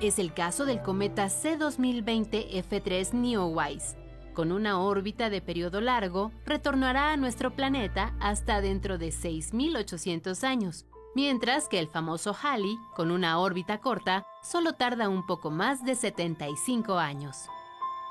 Es 0.00 0.18
el 0.18 0.34
caso 0.34 0.64
del 0.64 0.82
cometa 0.82 1.26
C2020 1.26 2.50
F3 2.50 3.12
Neowise. 3.12 3.96
Con 4.34 4.50
una 4.50 4.80
órbita 4.80 5.30
de 5.30 5.42
periodo 5.42 5.80
largo, 5.80 6.32
retornará 6.46 7.12
a 7.12 7.16
nuestro 7.16 7.50
planeta 7.54 8.14
hasta 8.18 8.60
dentro 8.60 8.98
de 8.98 9.08
6.800 9.08 10.42
años, 10.42 10.86
mientras 11.14 11.68
que 11.68 11.78
el 11.78 11.86
famoso 11.86 12.34
Halley, 12.42 12.76
con 12.96 13.10
una 13.10 13.38
órbita 13.38 13.78
corta, 13.78 14.26
solo 14.42 14.72
tarda 14.72 15.08
un 15.08 15.26
poco 15.26 15.50
más 15.50 15.84
de 15.84 15.94
75 15.94 16.98
años. 16.98 17.46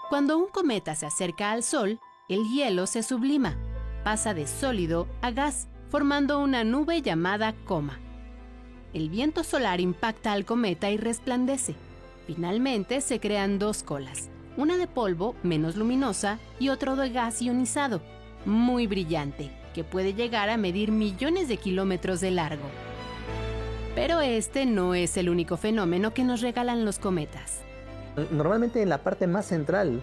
Cuando 0.10 0.38
un 0.38 0.48
cometa 0.48 0.96
se 0.96 1.08
acerca 1.08 1.51
al 1.51 1.63
Sol, 1.63 2.00
el 2.30 2.48
hielo 2.50 2.86
se 2.86 3.01
sublima, 3.03 3.58
pasa 4.03 4.34
de 4.34 4.48
sólido 4.48 5.08
a 5.22 5.31
gas, 5.31 5.67
formando 5.89 6.39
una 6.39 6.63
nube 6.63 7.01
llamada 7.01 7.53
coma. 7.65 8.00
El 8.93 9.10
viento 9.10 9.43
solar 9.43 9.79
impacta 9.79 10.34
al 10.34 10.46
cometa 10.46 10.89
y 10.89 10.98
resplandece. 10.98 11.75
Finalmente 12.27 13.01
se 13.01 13.20
crean 13.20 13.60
dos 13.60 13.84
colas, 13.84 14.29
una 14.58 14.77
de 14.77 14.88
polvo 14.88 15.36
menos 15.43 15.75
luminosa 15.75 16.39
y 16.60 16.70
otro 16.70 16.96
de 16.96 17.10
gas 17.10 17.41
ionizado, 17.41 18.01
muy 18.46 18.88
brillante, 18.88 19.51
que 19.74 19.84
puede 19.84 20.13
llegar 20.13 20.50
a 20.50 20.58
medir 20.58 20.91
millones 20.91 21.48
de 21.48 21.58
kilómetros 21.58 22.22
de 22.22 22.31
largo. 22.31 22.70
Pero 23.96 24.22
este 24.22 24.65
no 24.65 24.96
es 24.96 25.17
el 25.17 25.29
único 25.29 25.58
fenómeno 25.58 26.13
que 26.13 26.24
nos 26.24 26.41
regalan 26.41 26.86
los 26.86 27.00
cometas. 27.00 27.62
Normalmente 28.31 28.81
en 28.81 28.89
la 28.89 29.00
parte 29.00 29.27
más 29.27 29.46
central 29.46 30.01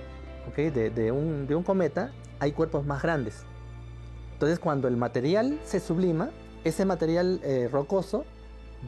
de, 0.57 1.13
un, 1.13 1.47
de 1.47 1.55
un 1.55 1.63
cometa 1.63 2.11
hay 2.39 2.53
cuerpos 2.53 2.87
más 2.87 3.03
grandes. 3.03 3.45
Entonces 4.39 4.61
cuando 4.61 4.87
el 4.87 4.97
material 4.97 5.59
se 5.65 5.81
sublima, 5.81 6.31
ese 6.63 6.85
material 6.85 7.41
eh, 7.43 7.69
rocoso 7.73 8.25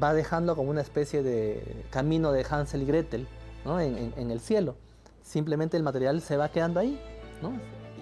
va 0.00 0.14
dejando 0.14 0.54
como 0.54 0.70
una 0.70 0.80
especie 0.80 1.24
de 1.24 1.84
camino 1.90 2.30
de 2.30 2.46
Hansel 2.48 2.82
y 2.82 2.84
Gretel 2.84 3.26
en, 3.66 4.30
el 4.30 4.38
cielo. 4.38 4.76
Simplemente 5.24 5.76
el 5.76 5.82
material 5.82 6.20
se 6.20 6.36
va 6.36 6.50
quedando 6.52 6.78
ahí. 6.78 7.00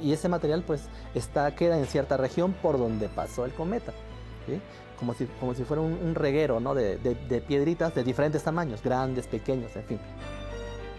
Y 0.02 0.12
ese 0.12 0.28
material 0.28 0.62
pues 0.62 0.90
está, 1.14 1.54
queda 1.54 1.78
en 1.78 1.86
cierta 1.86 2.18
región 2.18 2.52
por 2.52 2.76
donde 2.76 3.08
pasó 3.08 3.46
el 3.46 3.54
cometa. 3.54 3.94
Como, 4.98 5.14
si, 5.14 5.24
como 5.40 5.54
si 5.54 5.64
fuera 5.64 5.80
un, 5.80 6.14
reguero 6.14 6.60
de, 6.74 6.98
de 6.98 7.40
piedritas 7.40 7.94
de 7.94 8.04
diferentes 8.04 8.42
tamaños, 8.42 8.82
grandes, 8.82 9.26
pequeños, 9.26 9.74
en 9.74 9.84
fin. 9.84 10.00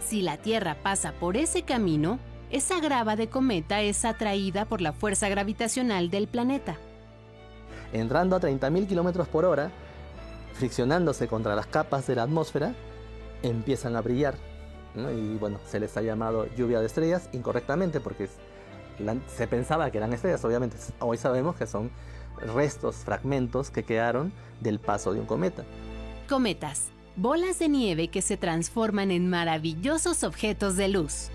Si 0.04 0.24
la 0.24 0.38
Tierra 0.38 0.78
pasa 0.82 1.12
por 1.12 1.38
ese 1.38 1.62
camino, 1.62 2.18
esa 2.52 2.80
grava 2.80 3.16
de 3.16 3.30
cometa 3.30 3.82
es 3.82 4.06
atraída 4.06 4.66
por 4.66 4.82
la 4.82 4.94
fuerza 4.94 5.30
gravitacional 5.30 6.10
del 6.10 6.28
planeta. 6.28 6.78
Entrando 7.94 8.36
a 8.36 8.40
30.000 8.40 8.88
km 8.88 9.26
por 9.28 9.46
hora, 9.46 9.72
friccionándose 10.54 11.28
contra 11.28 11.56
las 11.56 11.68
capas 11.68 12.08
de 12.08 12.16
la 12.16 12.24
atmósfera, 12.24 12.74
empiezan 13.44 13.96
a 13.96 14.02
brillar. 14.02 14.36
Y 14.96 15.38
bueno, 15.38 15.60
se 15.68 15.80
les 15.80 15.96
ha 15.98 16.02
llamado 16.02 16.48
lluvia 16.56 16.80
de 16.80 16.88
estrellas 16.88 17.30
incorrectamente 17.32 18.00
porque 18.00 18.28
se 19.28 19.48
pensaba 19.48 19.90
que 19.92 19.98
eran 19.98 20.14
estrellas, 20.14 20.44
obviamente. 20.44 20.76
Hoy 21.00 21.18
sabemos 21.18 21.56
que 21.56 21.68
son 21.68 21.92
restos, 22.54 22.98
fragmentos 22.98 23.70
que 23.70 23.84
quedaron 23.84 24.34
del 24.60 24.80
paso 24.80 25.14
de 25.14 25.20
un 25.20 25.26
cometa. 25.26 25.64
Cometas, 26.28 26.88
bolas 27.16 27.60
de 27.60 27.70
nieve 27.70 28.08
que 28.10 28.22
se 28.22 28.38
transforman 28.38 29.12
en 29.12 29.30
maravillosos 29.30 30.24
objetos 30.24 30.76
de 30.76 30.90
luz. 30.90 31.30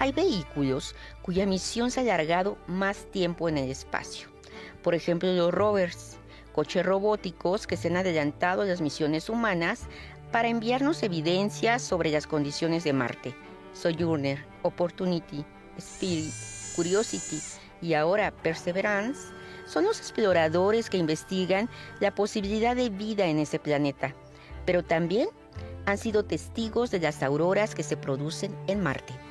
Hay 0.00 0.12
vehículos 0.12 0.94
cuya 1.22 1.44
misión 1.44 1.90
se 1.90 1.98
ha 1.98 2.02
alargado 2.04 2.56
más 2.68 3.10
tiempo 3.10 3.48
en 3.48 3.58
el 3.58 3.68
espacio. 3.68 4.28
Por 4.82 4.94
ejemplo, 4.94 5.32
los 5.32 5.52
rovers, 5.52 6.18
coches 6.52 6.86
robóticos 6.86 7.66
que 7.66 7.76
se 7.76 7.88
han 7.88 7.96
adelantado 7.96 8.62
a 8.62 8.64
las 8.64 8.80
misiones 8.80 9.28
humanas 9.28 9.86
para 10.30 10.48
enviarnos 10.48 11.02
evidencias 11.02 11.82
sobre 11.82 12.12
las 12.12 12.28
condiciones 12.28 12.84
de 12.84 12.92
Marte. 12.92 13.34
Sojourner, 13.72 14.44
Opportunity, 14.62 15.44
Spirit, 15.78 16.32
Curiosity 16.76 17.40
y 17.82 17.94
ahora 17.94 18.30
Perseverance 18.30 19.32
son 19.66 19.84
los 19.84 19.98
exploradores 19.98 20.90
que 20.90 20.96
investigan 20.96 21.68
la 21.98 22.14
posibilidad 22.14 22.76
de 22.76 22.88
vida 22.88 23.26
en 23.26 23.38
ese 23.38 23.58
planeta, 23.58 24.14
pero 24.64 24.84
también 24.84 25.28
han 25.86 25.98
sido 25.98 26.24
testigos 26.24 26.92
de 26.92 27.00
las 27.00 27.22
auroras 27.24 27.74
que 27.74 27.82
se 27.82 27.96
producen 27.96 28.56
en 28.68 28.80
Marte. 28.80 29.27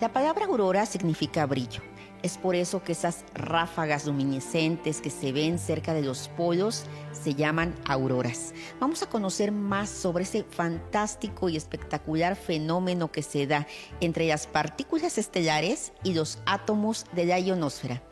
La 0.00 0.10
palabra 0.10 0.46
aurora 0.46 0.86
significa 0.86 1.44
brillo. 1.44 1.82
Es 2.22 2.38
por 2.38 2.54
eso 2.54 2.82
que 2.82 2.92
esas 2.92 3.24
ráfagas 3.34 4.06
luminiscentes 4.06 5.02
que 5.02 5.10
se 5.10 5.30
ven 5.30 5.58
cerca 5.58 5.92
de 5.92 6.00
los 6.00 6.28
polos 6.28 6.84
se 7.12 7.34
llaman 7.34 7.74
auroras. 7.86 8.54
Vamos 8.78 9.02
a 9.02 9.10
conocer 9.10 9.52
más 9.52 9.90
sobre 9.90 10.24
ese 10.24 10.44
fantástico 10.44 11.50
y 11.50 11.56
espectacular 11.56 12.34
fenómeno 12.36 13.12
que 13.12 13.22
se 13.22 13.46
da 13.46 13.66
entre 14.00 14.26
las 14.26 14.46
partículas 14.46 15.18
estelares 15.18 15.92
y 16.02 16.14
los 16.14 16.38
átomos 16.46 17.04
de 17.12 17.26
la 17.26 17.38
ionosfera. 17.38 18.02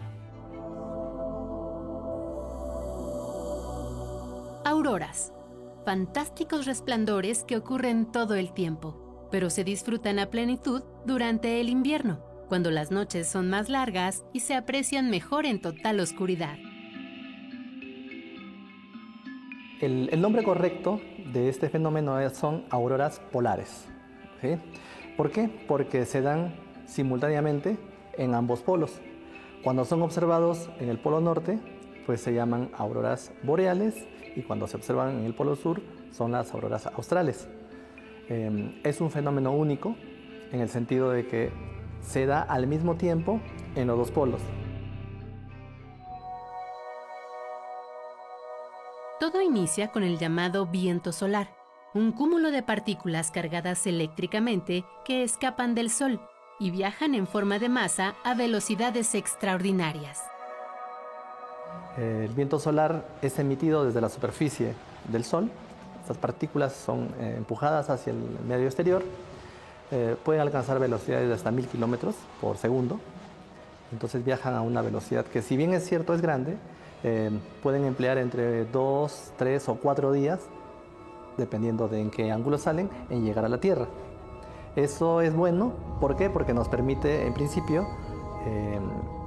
Auroras. 4.64 5.32
Fantásticos 5.86 6.66
resplandores 6.66 7.44
que 7.44 7.56
ocurren 7.56 8.12
todo 8.12 8.34
el 8.34 8.52
tiempo, 8.52 9.07
pero 9.30 9.50
se 9.50 9.64
disfrutan 9.64 10.18
a 10.18 10.30
plenitud 10.30 10.82
durante 11.04 11.60
el 11.60 11.68
invierno 11.68 12.28
cuando 12.48 12.70
las 12.70 12.90
noches 12.90 13.28
son 13.28 13.50
más 13.50 13.68
largas 13.68 14.24
y 14.32 14.40
se 14.40 14.54
aprecian 14.54 15.10
mejor 15.10 15.46
en 15.46 15.60
total 15.60 16.00
oscuridad. 16.00 16.56
El, 19.80 20.20
nombre 20.20 20.42
correcto 20.42 21.00
de 21.32 21.48
este 21.48 21.68
fenómeno 21.68 22.16
son 22.30 22.64
auroras 22.70 23.20
polares. 23.30 23.86
¿Por 25.16 25.30
qué? 25.30 25.48
Porque 25.68 26.04
se 26.04 26.22
dan 26.22 26.56
simultáneamente 26.86 27.76
en 28.16 28.34
ambos 28.34 28.62
polos. 28.62 29.00
Cuando 29.62 29.84
son 29.84 30.02
observados 30.02 30.68
en 30.80 30.88
el 30.88 30.98
polo 30.98 31.20
norte, 31.20 31.58
pues 32.06 32.20
se 32.20 32.32
llaman 32.32 32.70
auroras 32.76 33.32
boreales 33.42 33.94
y 34.34 34.42
cuando 34.42 34.66
se 34.66 34.76
observan 34.76 35.18
en 35.18 35.26
el 35.26 35.34
polo 35.34 35.54
sur 35.54 35.82
son 36.10 36.32
las 36.32 36.52
auroras 36.54 36.86
australes. 36.86 37.48
Em, 38.28 38.80
es 38.84 39.00
un 39.00 39.10
fenómeno 39.10 39.52
único 39.52 39.96
en 40.52 40.60
el 40.60 40.68
sentido 40.68 41.10
de 41.10 41.26
que 41.26 41.50
se 42.02 42.26
da 42.26 42.42
al 42.42 42.66
mismo 42.66 42.96
tiempo 42.96 43.40
en 43.74 43.86
los 43.86 43.98
dos 43.98 44.10
polos. 44.10 44.40
Todo 49.18 49.42
inicia 49.42 49.88
con 49.88 50.04
el 50.04 50.18
llamado 50.18 50.66
viento 50.66 51.10
solar, 51.12 51.48
un 51.94 52.12
cúmulo 52.12 52.50
de 52.50 52.62
partículas 52.62 53.30
cargadas 53.30 53.86
eléctricamente 53.86 54.84
que 55.04 55.22
escapan 55.22 55.74
del 55.74 55.90
Sol 55.90 56.20
y 56.60 56.70
viajan 56.70 57.14
en 57.14 57.26
forma 57.26 57.58
de 57.58 57.68
masa 57.68 58.14
a 58.24 58.34
velocidades 58.34 59.14
extraordinarias. 59.14 60.22
El 61.96 62.28
viento 62.28 62.58
solar 62.58 63.08
es 63.22 63.38
emitido 63.38 63.84
desde 63.84 64.00
la 64.00 64.08
superficie 64.08 64.74
del 65.08 65.24
Sol. 65.24 65.50
Estas 66.00 66.16
partículas 66.16 66.72
son 66.72 67.08
eh, 67.20 67.34
empujadas 67.36 67.90
hacia 67.90 68.12
el 68.12 68.18
medio 68.46 68.66
exterior 68.66 69.02
eh, 69.90 70.16
pueden 70.22 70.42
alcanzar 70.42 70.78
velocidades 70.78 71.28
de 71.28 71.34
hasta 71.34 71.50
1000 71.50 71.66
kilómetros 71.66 72.14
por 72.40 72.58
segundo. 72.58 73.00
Entonces 73.90 74.22
viajan 74.22 74.54
a 74.54 74.60
una 74.60 74.82
velocidad 74.82 75.24
que, 75.24 75.40
si 75.40 75.56
bien 75.56 75.72
es 75.72 75.86
cierto, 75.86 76.12
es 76.12 76.20
grande, 76.20 76.58
eh, 77.04 77.30
pueden 77.62 77.86
emplear 77.86 78.18
entre 78.18 78.66
2, 78.66 79.32
3 79.38 79.68
o 79.70 79.76
4 79.76 80.12
días, 80.12 80.40
dependiendo 81.38 81.88
de 81.88 82.02
en 82.02 82.10
qué 82.10 82.30
ángulo 82.30 82.58
salen, 82.58 82.90
en 83.08 83.24
llegar 83.24 83.46
a 83.46 83.48
la 83.48 83.60
Tierra. 83.60 83.86
Eso 84.76 85.22
es 85.22 85.34
bueno, 85.34 85.72
¿por 86.00 86.16
qué? 86.16 86.28
Porque 86.28 86.52
nos 86.52 86.68
permite, 86.68 87.26
en 87.26 87.32
principio, 87.32 87.88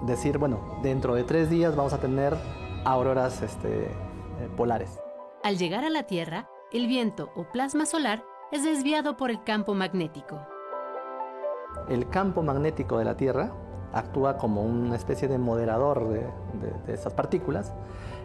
decir, 0.06 0.38
bueno, 0.38 0.80
dentro 0.82 1.16
de 1.16 1.24
3 1.24 1.50
días 1.50 1.76
vamos 1.76 1.94
a 1.94 2.00
tener 2.00 2.36
auroras 2.86 3.42
este, 3.42 3.88
polares. 4.56 5.00
Al 5.44 5.58
llegar 5.58 5.84
a 5.84 5.90
la 5.90 6.04
Tierra, 6.04 6.48
el 6.72 6.88
viento 6.88 7.32
o 7.36 7.44
plasma 7.44 7.86
solar 7.86 8.24
es 8.52 8.64
desviado 8.64 9.18
por 9.18 9.30
el 9.30 9.44
campo 9.44 9.74
magnético. 9.74 10.40
El 11.90 12.08
campo 12.08 12.44
magnético 12.44 12.98
de 12.98 13.06
la 13.06 13.18
Tierra 13.18 13.52
actúa 13.94 14.38
como 14.38 14.62
una 14.62 14.96
especie 14.96 15.28
de 15.28 15.38
moderador 15.38 16.08
de, 16.10 16.94
esas 16.94 17.14
partículas. 17.14 17.74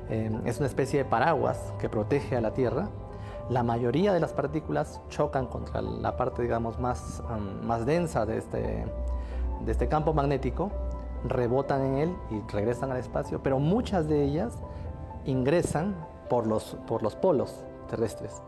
Eh, 0.09 0.31
es 0.45 0.59
una 0.59 0.69
especie 0.69 1.03
de 1.03 1.05
paraguas 1.05 1.75
que 1.81 1.89
protege 1.89 2.37
a 2.37 2.41
la 2.41 2.55
Tierra. 2.55 2.89
La 3.51 3.65
mayoría 3.65 4.13
de 4.13 4.21
las 4.21 4.33
partículas 4.33 5.01
chocan 5.09 5.47
contra 5.47 5.83
la 5.83 6.17
parte, 6.17 6.43
digamos, 6.43 6.79
más, 6.79 7.23
um, 7.29 7.67
más 7.67 7.85
densa 7.85 8.27
de 8.27 8.39
este, 8.39 8.87
de 9.65 9.73
este 9.73 9.89
campo 9.89 10.15
magnético, 10.15 10.71
rebotan 11.25 11.83
en 11.83 11.95
él 11.97 12.17
y 12.31 12.41
regresan 12.53 12.93
al 12.93 12.99
espacio, 12.99 13.43
pero 13.43 13.59
muchas 13.59 14.09
de 14.09 14.23
ellas 14.23 14.55
ingresan 15.25 15.97
por 16.29 16.47
los 16.47 16.77
polos 17.19 17.66
terrestres 17.87 18.43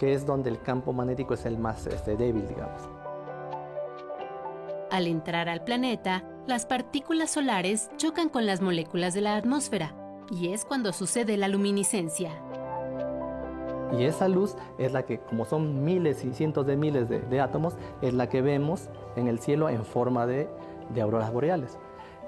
que 0.00 0.14
es 0.14 0.24
donde 0.24 0.48
el 0.48 0.62
campo 0.62 0.94
magnético 0.94 1.34
es 1.34 1.44
el 1.44 1.58
más 1.58 1.86
este, 1.86 2.16
débil, 2.16 2.48
digamos. 2.48 2.88
Al 4.90 5.06
entrar 5.06 5.50
al 5.50 5.62
planeta, 5.62 6.24
las 6.46 6.64
partículas 6.64 7.30
solares 7.30 7.90
chocan 7.98 8.30
con 8.30 8.46
las 8.46 8.62
moléculas 8.62 9.12
de 9.12 9.20
la 9.20 9.36
atmósfera, 9.36 9.94
y 10.30 10.54
es 10.54 10.64
cuando 10.64 10.94
sucede 10.94 11.36
la 11.36 11.48
luminiscencia. 11.48 12.32
Y 13.92 14.04
esa 14.04 14.26
luz 14.26 14.56
es 14.78 14.92
la 14.92 15.04
que, 15.04 15.18
como 15.18 15.44
son 15.44 15.84
miles 15.84 16.24
y 16.24 16.32
cientos 16.32 16.66
de 16.66 16.76
miles 16.76 17.08
de, 17.08 17.40
átomos, 17.40 17.76
es 18.00 18.14
la 18.14 18.28
que 18.30 18.40
vemos 18.40 18.88
en 19.16 19.28
el 19.28 19.38
cielo 19.38 19.68
en 19.68 19.84
forma 19.84 20.26
de, 20.26 20.48
auroras 20.98 21.30
boreales. 21.30 21.78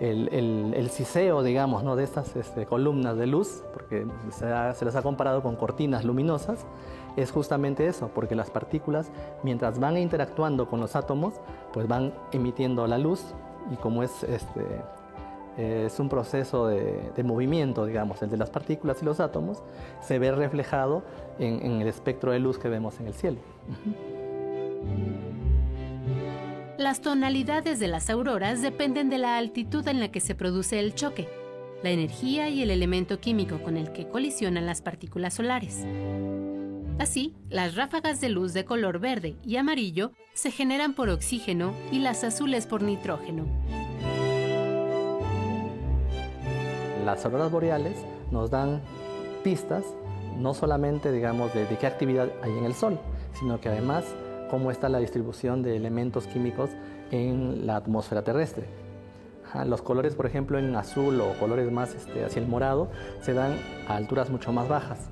El, 0.02 0.74
el, 0.74 0.90
ciseo, 0.90 1.44
digamos, 1.44 1.84
¿no? 1.84 1.94
de 1.94 2.02
estas 2.02 2.34
este, 2.34 2.66
columnas 2.66 3.16
de 3.16 3.28
luz, 3.28 3.62
porque 3.72 4.04
se, 4.30 4.84
les 4.84 4.96
ha 4.96 5.02
comparado 5.02 5.44
con 5.44 5.54
cortinas 5.54 6.04
luminosas, 6.04 6.66
es 7.16 7.30
justamente 7.30 7.86
eso, 7.86 8.10
porque 8.12 8.34
las 8.34 8.50
partículas, 8.50 9.12
mientras 9.44 9.78
van 9.78 9.96
interactuando 9.96 10.68
con 10.68 10.80
los 10.80 10.96
átomos, 10.96 11.34
pues 11.72 11.86
van 11.86 12.12
emitiendo 12.32 12.84
la 12.88 12.98
luz 12.98 13.22
y 13.70 13.76
como 13.76 14.02
es, 14.02 14.24
este, 14.24 14.64
es 15.56 16.00
un 16.00 16.08
proceso 16.08 16.66
de, 16.66 17.22
movimiento, 17.22 17.86
digamos, 17.86 18.22
el 18.22 18.30
de 18.30 18.38
las 18.38 18.50
partículas 18.50 19.00
y 19.02 19.04
los 19.04 19.20
átomos, 19.20 19.62
se 20.00 20.18
ve 20.18 20.32
reflejado 20.32 21.04
en, 21.38 21.80
el 21.80 21.86
espectro 21.86 22.32
de 22.32 22.40
luz 22.40 22.58
que 22.58 22.68
vemos 22.68 22.98
en 22.98 23.06
el 23.06 23.14
cielo. 23.14 23.38
Las 26.82 27.00
tonalidades 27.00 27.78
de 27.78 27.86
las 27.86 28.10
auroras 28.10 28.60
dependen 28.60 29.08
de 29.08 29.16
la 29.16 29.36
altitud 29.36 29.86
en 29.86 30.00
la 30.00 30.10
que 30.10 30.18
se 30.18 30.34
produce 30.34 30.80
el 30.80 30.96
choque, 30.96 31.28
la 31.84 31.90
energía 31.90 32.48
y 32.48 32.60
el 32.60 32.72
elemento 32.72 33.20
químico 33.20 33.62
con 33.62 33.76
el 33.76 33.92
que 33.92 34.08
colisionan 34.08 34.66
las 34.66 34.82
partículas 34.82 35.34
solares. 35.34 35.86
Así, 36.98 37.36
las 37.50 37.76
ráfagas 37.76 38.20
de 38.20 38.30
luz 38.30 38.52
de 38.52 38.64
color 38.64 38.98
verde 38.98 39.36
y 39.44 39.58
amarillo 39.58 40.10
se 40.34 40.50
generan 40.50 40.94
por 40.94 41.08
oxígeno 41.08 41.72
y 41.92 42.00
las 42.00 42.24
azules 42.24 42.66
por 42.66 42.82
nitrógeno. 42.82 43.46
Las 47.04 47.24
auroras 47.24 47.52
boreales 47.52 47.96
nos 48.32 48.50
dan 48.50 48.82
pistas 49.44 49.84
no 50.36 50.52
solamente 50.52 51.12
digamos 51.12 51.54
de, 51.54 51.64
qué 51.78 51.86
actividad 51.86 52.28
hay 52.42 52.50
en 52.50 52.64
el 52.64 52.74
Sol, 52.74 52.98
sino 53.34 53.60
que 53.60 53.68
además 53.68 54.04
cómo 54.52 54.70
está 54.70 54.90
la 54.90 54.98
distribución 54.98 55.62
de 55.62 55.76
elementos 55.76 56.26
químicos 56.26 56.68
en 57.10 57.66
la 57.66 57.76
atmósfera 57.76 58.20
terrestre. 58.20 58.66
Los 59.64 59.80
colores, 59.80 60.14
por 60.14 60.26
ejemplo, 60.26 60.58
en 60.58 60.76
azul 60.76 61.22
o 61.22 61.32
colores 61.40 61.72
más 61.72 61.94
este, 61.94 62.22
hacia 62.22 62.42
el 62.42 62.48
morado, 62.48 62.90
se 63.22 63.32
dan 63.32 63.56
a 63.88 63.96
alturas 63.96 64.28
mucho 64.28 64.52
más 64.52 64.68
bajas. 64.68 65.08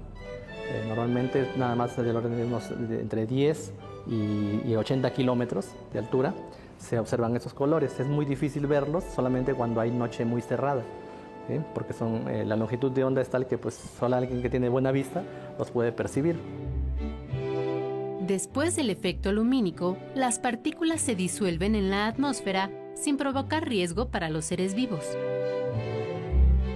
Eh, 0.69 0.85
normalmente 0.87 1.51
nada 1.57 1.75
más 1.75 1.97
del 1.97 2.15
orden 2.15 2.37
de 2.37 2.45
unos 2.45 2.71
entre 2.71 3.25
10 3.25 3.73
y, 4.09 4.75
80 4.75 5.11
kilómetros 5.15 5.69
de 5.91 6.01
altura 6.01 6.35
se 6.77 6.99
observan 6.99 7.35
esos 7.35 7.55
colores. 7.55 7.99
Es 7.99 8.09
muy 8.09 8.27
difícil 8.27 8.67
verlos 8.67 9.05
solamente 9.05 9.55
cuando 9.55 9.81
hay 9.81 9.91
noche 9.91 10.27
muy 10.27 10.43
cerrada, 10.43 10.83
porque 11.73 11.95
son, 11.95 12.29
eh, 12.29 12.45
la 12.45 12.57
longitud 12.57 12.93
de 12.93 13.05
onda 13.05 13.23
es 13.23 13.31
tal 13.31 13.47
que 13.47 13.57
pues, 13.57 13.73
solo 13.75 14.17
alguien 14.17 14.43
que 14.43 14.51
tiene 14.51 14.69
buena 14.69 14.93
vista 14.93 15.23
los 15.59 15.71
puede 15.71 15.93
percibir. 15.93 16.37
Después 18.31 18.77
del 18.77 18.91
efecto 18.91 19.33
lumínico, 19.33 19.97
las 20.15 20.39
partículas 20.39 21.01
se 21.01 21.17
disuelven 21.17 21.75
en 21.75 21.91
la 21.91 22.07
atmósfera 22.07 22.71
sin 22.95 23.17
provocar 23.17 23.69
riesgo 23.69 24.13
para 24.13 24.31
los 24.31 24.45
seres 24.45 24.77
vivos. 24.77 25.05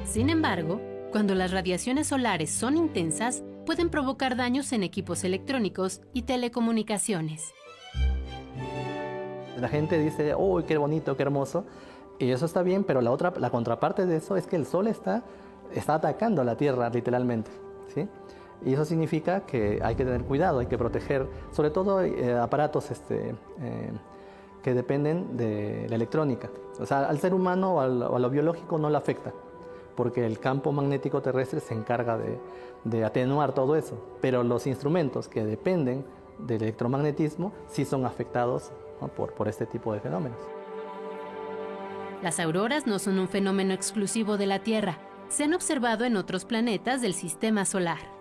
Sin 0.05 0.31
embargo, 0.31 0.81
cuando 1.13 1.37
las 1.37 1.53
radiaciones 1.53 2.09
solares 2.09 2.51
son 2.51 2.77
intensas, 2.77 3.45
pueden 3.67 3.89
provocar 3.89 4.35
daños 4.35 4.73
en 4.73 4.83
equipos 4.83 5.23
electrónicos 5.23 6.01
y 6.13 6.23
telecomunicaciones. 6.23 7.53
La 9.57 9.69
gente 9.69 9.97
dice, 10.01 10.35
uy, 10.35 10.65
qué 10.65 10.77
bonito, 10.77 11.17
qué 11.17 11.23
hermoso, 11.23 11.65
y 12.19 12.33
eso 12.33 12.47
está 12.47 12.65
bien, 12.65 12.83
pero 12.83 13.01
la 13.01 13.13
otra, 13.13 13.33
la 13.39 13.51
contraparte 13.51 14.07
de 14.07 14.17
eso 14.17 14.37
es 14.37 14.49
que 14.49 14.57
el 14.57 14.67
Sol 14.67 14.89
está, 14.89 15.23
está 15.73 15.95
atacando 15.95 16.43
a 16.43 16.45
la 16.45 16.57
Tierra 16.57 16.91
literalmente, 16.91 17.53
¿sí? 17.95 18.09
Y 18.65 18.73
eso 18.73 18.85
significa 18.85 19.41
que 19.41 19.81
hay 19.83 19.95
que 19.95 20.05
tener 20.05 20.23
cuidado, 20.25 20.61
hay 20.61 20.67
que 20.67 20.79
proteger, 20.79 21.27
sobre 21.53 21.71
todo 21.71 22.03
eh, 22.03 22.39
aparatos 22.39 22.91
este, 22.91 23.35
eh, 23.61 23.93
que 24.63 24.73
dependen 24.73 25.37
de 25.37 25.87
la 25.89 25.97
electrónica. 25.97 26.49
O 26.81 26.87
sea, 26.87 27.05
al 27.05 27.19
ser 27.19 27.35
humano 27.35 27.75
o, 27.75 27.81
a 27.81 28.19
lo 28.19 28.31
biológico 28.31 28.79
no 28.79 28.89
le 28.89 28.97
afecta, 28.97 29.33
porque 29.95 30.25
el 30.25 30.39
campo 30.39 30.73
magnético 30.73 31.21
terrestre 31.21 31.61
se 31.61 31.75
encarga 31.75 32.19
de, 32.19 33.05
atenuar 33.05 33.53
todo 33.53 33.77
eso, 33.77 33.97
pero 34.21 34.43
los 34.43 34.67
instrumentos 34.67 35.29
que 35.29 35.45
dependen 35.45 36.05
del 36.39 36.63
electromagnetismo 36.63 37.53
sí 37.67 37.85
son 37.85 38.05
afectados 38.05 38.73
por 39.17 39.49
este 39.49 39.67
tipo 39.67 39.93
de 39.93 40.01
fenómenos. 40.01 40.39
Las 42.23 42.41
auroras 42.41 42.87
no 42.87 42.99
son 42.99 43.19
un 43.19 43.29
fenómeno 43.29 43.75
exclusivo 43.75 44.37
de 44.39 44.47
la 44.47 44.61
Tierra, 44.61 44.99
se 45.29 45.45
han 45.45 45.55
observado 45.55 46.05
en 46.05 46.17
otros 46.17 46.45
planetas 46.45 47.03
del 47.03 47.15
sistema 47.15 47.65
solar. 47.65 48.14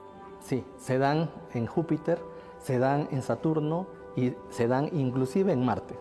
Sí, 0.44 0.66
se 0.78 0.98
dan 0.98 1.32
en 1.54 1.66
Júpiter, 1.66 2.20
se 2.60 2.78
dan 2.78 3.08
en 3.12 3.22
Saturno 3.22 3.88
y 4.16 4.34
se 4.50 4.68
dan 4.68 4.90
inclusive 4.92 5.54
en 5.54 5.66
Marte. 5.66 5.96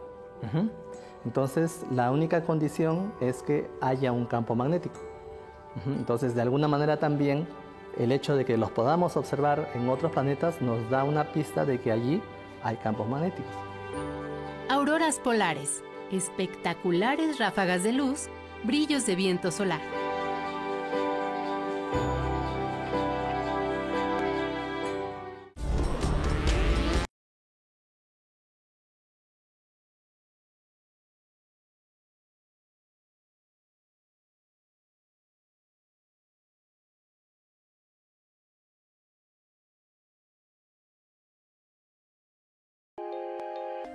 Entonces, 1.24 1.87
la 1.92 2.11
única 2.11 2.42
condición 2.42 3.12
es 3.20 3.42
que 3.42 3.70
haya 3.81 4.11
un 4.11 4.26
campo 4.26 4.57
magnético. 4.57 4.98
Entonces, 5.87 6.35
de 6.35 6.42
alguna 6.42 6.68
manera 6.68 6.98
también 6.98 7.46
el 7.98 8.11
hecho 8.11 8.35
de 8.37 8.44
que 8.44 8.57
los 8.57 8.70
podamos 8.70 9.16
observar 9.16 9.70
en 9.74 9.88
otros 9.88 10.12
planetas 10.12 10.61
nos 10.61 10.90
da 10.90 11.05
una 11.05 11.33
pista 11.33 11.64
de 11.64 11.81
que 11.81 11.92
allí 11.92 12.20
hay 12.62 12.76
campos 12.76 13.09
magnéticos. 13.09 13.52
Auroras 14.68 15.18
polares, 15.18 15.85
espectaculares 16.11 17.38
ráfagas 17.38 17.83
de 17.83 17.92
luz, 17.92 18.28
brillos 18.64 19.07
de 19.07 19.14
viento 19.14 19.50
solar. 19.50 19.81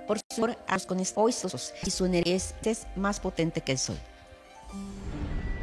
Por 0.08 0.18
su 0.18 0.86
con 0.88 0.98
opuestos 0.98 1.74
y 1.84 1.90
su 1.90 2.06
energía 2.06 2.36
es 2.64 2.86
más 2.96 3.20
potente 3.20 3.60
que 3.60 3.72
el 3.72 3.78
Sol. 3.78 3.98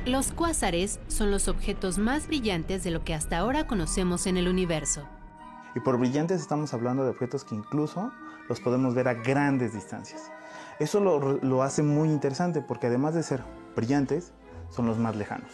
Los 0.06 0.32
cuásares 0.32 1.00
son 1.08 1.32
los 1.32 1.48
objetos 1.48 1.98
más 1.98 2.28
brillantes 2.28 2.84
de 2.84 2.92
lo 2.92 3.04
que 3.04 3.16
hasta 3.16 3.40
ahora 3.40 3.66
conocemos 3.66 4.28
en 4.28 4.38
el 4.38 4.48
universo. 4.48 5.02
Y 5.74 5.80
por 5.80 5.98
brillantes 5.98 6.40
estamos 6.40 6.74
hablando 6.76 7.04
de 7.04 7.10
objetos 7.10 7.44
que 7.44 7.56
incluso 7.56 8.12
los 8.48 8.62
podemos 8.62 8.94
ver 8.94 9.08
a 9.08 9.16
grandes 9.16 9.74
distancias. 9.74 10.32
Eso 10.80 11.00
lo, 11.00 11.20
lo 11.42 11.64
hace 11.64 11.82
muy 11.82 12.10
interesante 12.10 12.62
porque 12.62 12.88
además 12.88 13.16
de 13.16 13.24
ser 13.24 13.44
brillantes, 13.76 14.32
son 14.70 14.86
los 14.86 14.98
más 14.98 15.16
lejanos. 15.16 15.50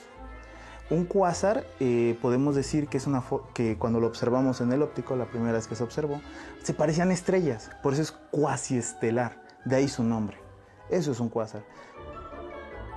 Un 0.92 1.06
cuásar 1.06 1.66
eh, 1.80 2.18
podemos 2.22 2.54
decir 2.54 2.90
que 2.90 2.98
es 2.98 3.08
una 3.08 3.24
que 3.54 3.78
cuando 3.78 4.02
lo 4.02 4.08
observamos 4.08 4.60
en 4.60 4.74
el 4.74 4.82
óptico, 4.82 5.16
la 5.16 5.26
primera 5.26 5.54
vez 5.54 5.66
que 5.66 5.76
se 5.78 5.86
observó, 5.86 6.20
se 6.64 6.74
parecían 6.74 7.12
estrellas, 7.12 7.72
por 7.82 7.94
eso 7.94 8.02
es 8.02 8.12
cuasi 8.12 8.78
estelar, 8.78 9.42
de 9.64 9.78
ahí 9.78 9.88
su 9.88 10.04
nombre. 10.04 10.38
Eso 10.90 11.14
es 11.14 11.22
un 11.22 11.30
cuásar. 11.30 11.64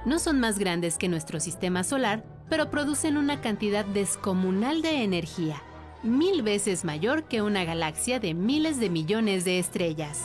No 0.04 0.18
son 0.18 0.40
más 0.40 0.58
grandes 0.58 0.98
que 0.98 1.08
nuestro 1.08 1.38
sistema 1.38 1.84
solar, 1.84 2.24
pero 2.50 2.68
producen 2.68 3.16
una 3.16 3.40
cantidad 3.40 3.84
descomunal 3.84 4.82
de 4.82 5.04
energía, 5.04 5.62
mil 6.02 6.42
veces 6.42 6.84
mayor 6.84 7.22
que 7.22 7.42
una 7.42 7.64
galaxia 7.64 8.18
de 8.18 8.34
miles 8.34 8.80
de 8.80 8.90
millones 8.90 9.44
de 9.44 9.60
estrellas. 9.60 10.22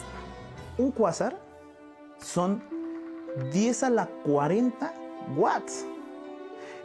Un 0.79 0.89
cuásar 0.89 1.39
son 2.19 2.63
10 3.53 3.83
a 3.83 3.89
la 3.91 4.07
40 4.07 4.91
watts 5.37 5.85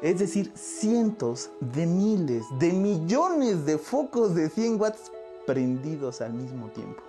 es 0.03 0.19
decir, 0.19 0.53
cientos 0.55 1.51
de 1.61 1.87
miles, 1.87 2.45
de 2.59 2.73
millones 2.73 3.67
de 3.67 3.79
focos 3.79 4.35
de 4.35 4.49
100 4.49 4.81
watts 4.81 5.13
prendidos 5.47 6.21
al 6.21 6.35
mismo 6.35 6.69
tiempo. 6.69 7.03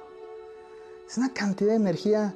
Es 1.08 1.18
una 1.18 1.34
cantidad 1.34 1.72
de 1.72 1.78
energía 1.78 2.36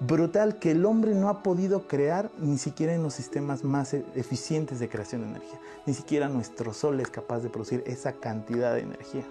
brutal 0.00 0.58
que 0.58 0.72
el 0.72 0.84
hombre 0.84 1.14
no 1.14 1.28
ha 1.28 1.42
podido 1.42 1.86
crear 1.86 2.30
ni 2.38 2.58
siquiera 2.58 2.94
en 2.94 3.02
los 3.02 3.14
sistemas 3.14 3.64
más 3.64 3.94
e-, 3.94 4.04
eficientes 4.14 4.78
de 4.78 4.88
creación 4.88 5.22
de 5.22 5.28
energía. 5.28 5.60
Ni 5.86 5.94
siquiera 5.94 6.28
nuestro 6.28 6.72
Sol 6.72 7.00
es 7.00 7.10
capaz 7.10 7.40
de 7.40 7.50
producir 7.50 7.82
esa 7.86 8.12
cantidad 8.12 8.74
de 8.74 8.80
energía. 8.80 9.24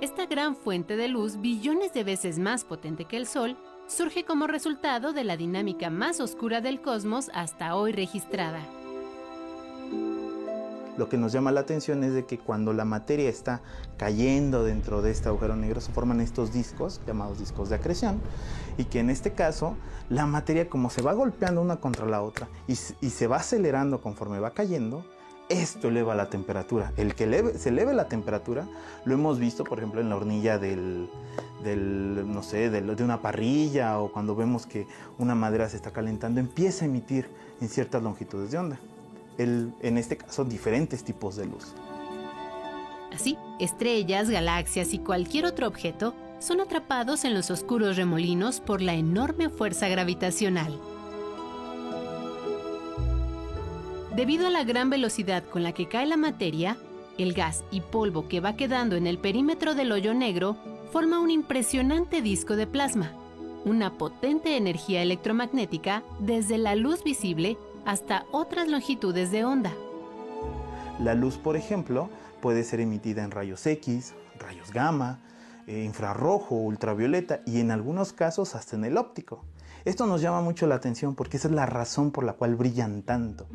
Esta 0.00 0.26
gran 0.26 0.56
fuente 0.56 0.96
de 0.96 1.08
luz, 1.08 1.40
billones 1.40 1.92
de 1.92 2.04
veces 2.04 2.38
más 2.38 2.64
potente 2.64 3.04
que 3.04 3.16
el 3.16 3.26
Sol, 3.26 3.56
surge 3.86 4.24
como 4.24 4.46
resultado 4.46 5.12
de 5.12 5.24
la 5.24 5.36
dinámica 5.36 5.90
más 5.90 6.20
oscura 6.20 6.60
del 6.60 6.80
cosmos 6.80 7.30
hasta 7.34 7.74
hoy 7.76 7.92
registrada. 7.92 8.79
Lo 11.00 11.08
que 11.08 11.16
nos 11.16 11.32
llama 11.32 11.50
la 11.50 11.60
atención 11.60 12.04
es 12.04 12.12
de 12.12 12.26
que 12.26 12.38
cuando 12.38 12.74
la 12.74 12.84
materia 12.84 13.30
está 13.30 13.62
cayendo 13.96 14.64
dentro 14.64 15.00
de 15.00 15.10
este 15.10 15.30
agujero 15.30 15.56
negro 15.56 15.80
se 15.80 15.90
forman 15.92 16.20
estos 16.20 16.52
discos 16.52 17.00
llamados 17.06 17.38
discos 17.38 17.70
de 17.70 17.76
acreción 17.76 18.20
y 18.76 18.84
que 18.84 19.00
en 19.00 19.08
este 19.08 19.32
caso 19.32 19.76
la 20.10 20.26
materia 20.26 20.68
como 20.68 20.90
se 20.90 21.00
va 21.00 21.14
golpeando 21.14 21.62
una 21.62 21.76
contra 21.76 22.04
la 22.04 22.20
otra 22.20 22.48
y, 22.68 22.74
se 22.74 23.26
va 23.26 23.36
acelerando 23.36 24.02
conforme 24.02 24.40
va 24.40 24.50
cayendo, 24.50 25.06
esto 25.48 25.88
eleva 25.88 26.14
la 26.14 26.28
temperatura. 26.28 26.92
El 26.98 27.14
que 27.14 27.54
se 27.56 27.70
eleve 27.70 27.94
la 27.94 28.06
temperatura 28.06 28.68
lo 29.06 29.14
hemos 29.14 29.38
visto, 29.38 29.64
por 29.64 29.78
ejemplo, 29.78 30.02
en 30.02 30.10
la 30.10 30.16
hornilla 30.16 30.58
del, 30.58 31.08
no 31.64 32.42
sé, 32.42 32.68
de 32.68 33.02
una 33.02 33.22
parrilla 33.22 33.98
o 34.00 34.12
cuando 34.12 34.36
vemos 34.36 34.66
que 34.66 34.86
una 35.16 35.34
madera 35.34 35.66
se 35.70 35.76
está 35.76 35.92
calentando, 35.92 36.40
empieza 36.40 36.84
a 36.84 36.88
emitir 36.88 37.26
en 37.62 37.70
ciertas 37.70 38.02
longitudes 38.02 38.50
de 38.50 38.58
onda 38.58 38.78
en 39.42 39.98
este 39.98 40.16
caso, 40.16 40.44
diferentes 40.44 41.04
tipos 41.04 41.36
de 41.36 41.46
luz. 41.46 41.74
Así, 43.12 43.36
estrellas, 43.58 44.30
galaxias 44.30 44.94
y 44.94 44.98
cualquier 44.98 45.46
otro 45.46 45.66
objeto 45.66 46.14
son 46.38 46.60
atrapados 46.60 47.24
en 47.24 47.34
los 47.34 47.50
oscuros 47.50 47.96
remolinos 47.96 48.60
por 48.60 48.80
la 48.80 48.94
enorme 48.94 49.48
fuerza 49.48 49.88
gravitacional. 49.88 50.78
Debido 54.16 54.46
a 54.46 54.50
la 54.50 54.64
gran 54.64 54.90
velocidad 54.90 55.44
con 55.44 55.62
la 55.62 55.72
que 55.72 55.86
cae 55.86 56.06
la 56.06 56.16
materia, 56.16 56.76
el 57.18 57.32
gas 57.32 57.64
y 57.70 57.80
polvo 57.80 58.28
que 58.28 58.40
va 58.40 58.56
quedando 58.56 58.96
en 58.96 59.06
el 59.06 59.18
perímetro 59.18 59.74
del 59.74 59.92
hoyo 59.92 60.14
negro 60.14 60.56
forma 60.92 61.20
un 61.20 61.30
impresionante 61.30 62.22
disco 62.22 62.56
de 62.56 62.66
plasma, 62.66 63.12
una 63.64 63.98
potente 63.98 64.56
energía 64.56 65.02
electromagnética 65.02 66.02
desde 66.18 66.58
la 66.58 66.74
luz 66.74 67.04
visible 67.04 67.56
hasta 67.90 68.24
otras 68.30 68.68
longitudes 68.68 69.32
de 69.32 69.44
onda. 69.44 69.72
La 71.00 71.14
luz, 71.14 71.38
por 71.38 71.56
ejemplo, 71.56 72.08
puede 72.40 72.62
ser 72.62 72.78
emitida 72.78 73.24
en 73.24 73.32
rayos 73.32 73.66
X, 73.66 74.14
rayos 74.38 74.70
gamma, 74.70 75.18
eh, 75.66 75.82
infrarrojo, 75.82 76.54
ultravioleta 76.54 77.40
y 77.46 77.58
en 77.58 77.72
algunos 77.72 78.12
casos 78.12 78.54
hasta 78.54 78.76
en 78.76 78.84
el 78.84 78.96
óptico. 78.96 79.44
Esto 79.84 80.06
nos 80.06 80.22
llama 80.22 80.40
mucho 80.40 80.68
la 80.68 80.76
atención 80.76 81.16
porque 81.16 81.36
esa 81.36 81.48
es 81.48 81.54
la 81.54 81.66
razón 81.66 82.12
por 82.12 82.22
la 82.22 82.34
cual 82.34 82.54
brillan 82.54 83.02
tanto. 83.02 83.48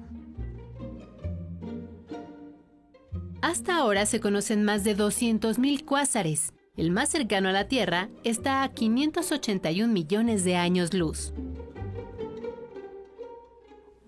Hasta 3.41 3.77
ahora 3.77 4.05
se 4.05 4.19
conocen 4.19 4.65
más 4.65 4.83
de 4.83 4.97
200.000 4.97 5.85
cuásares. 5.85 6.51
El 6.75 6.91
más 6.91 7.07
cercano 7.07 7.47
a 7.47 7.53
la 7.53 7.69
Tierra 7.69 8.09
está 8.25 8.63
a 8.63 8.69
581 8.73 9.93
millones 9.93 10.43
de 10.43 10.57
años 10.57 10.93
luz. 10.93 11.31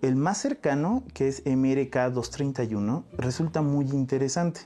El 0.01 0.15
más 0.15 0.37
cercano, 0.37 1.03
que 1.13 1.27
es 1.27 1.41
MRK 1.45 2.11
231, 2.11 3.03
resulta 3.17 3.63
muy 3.63 3.89
interesante 3.89 4.61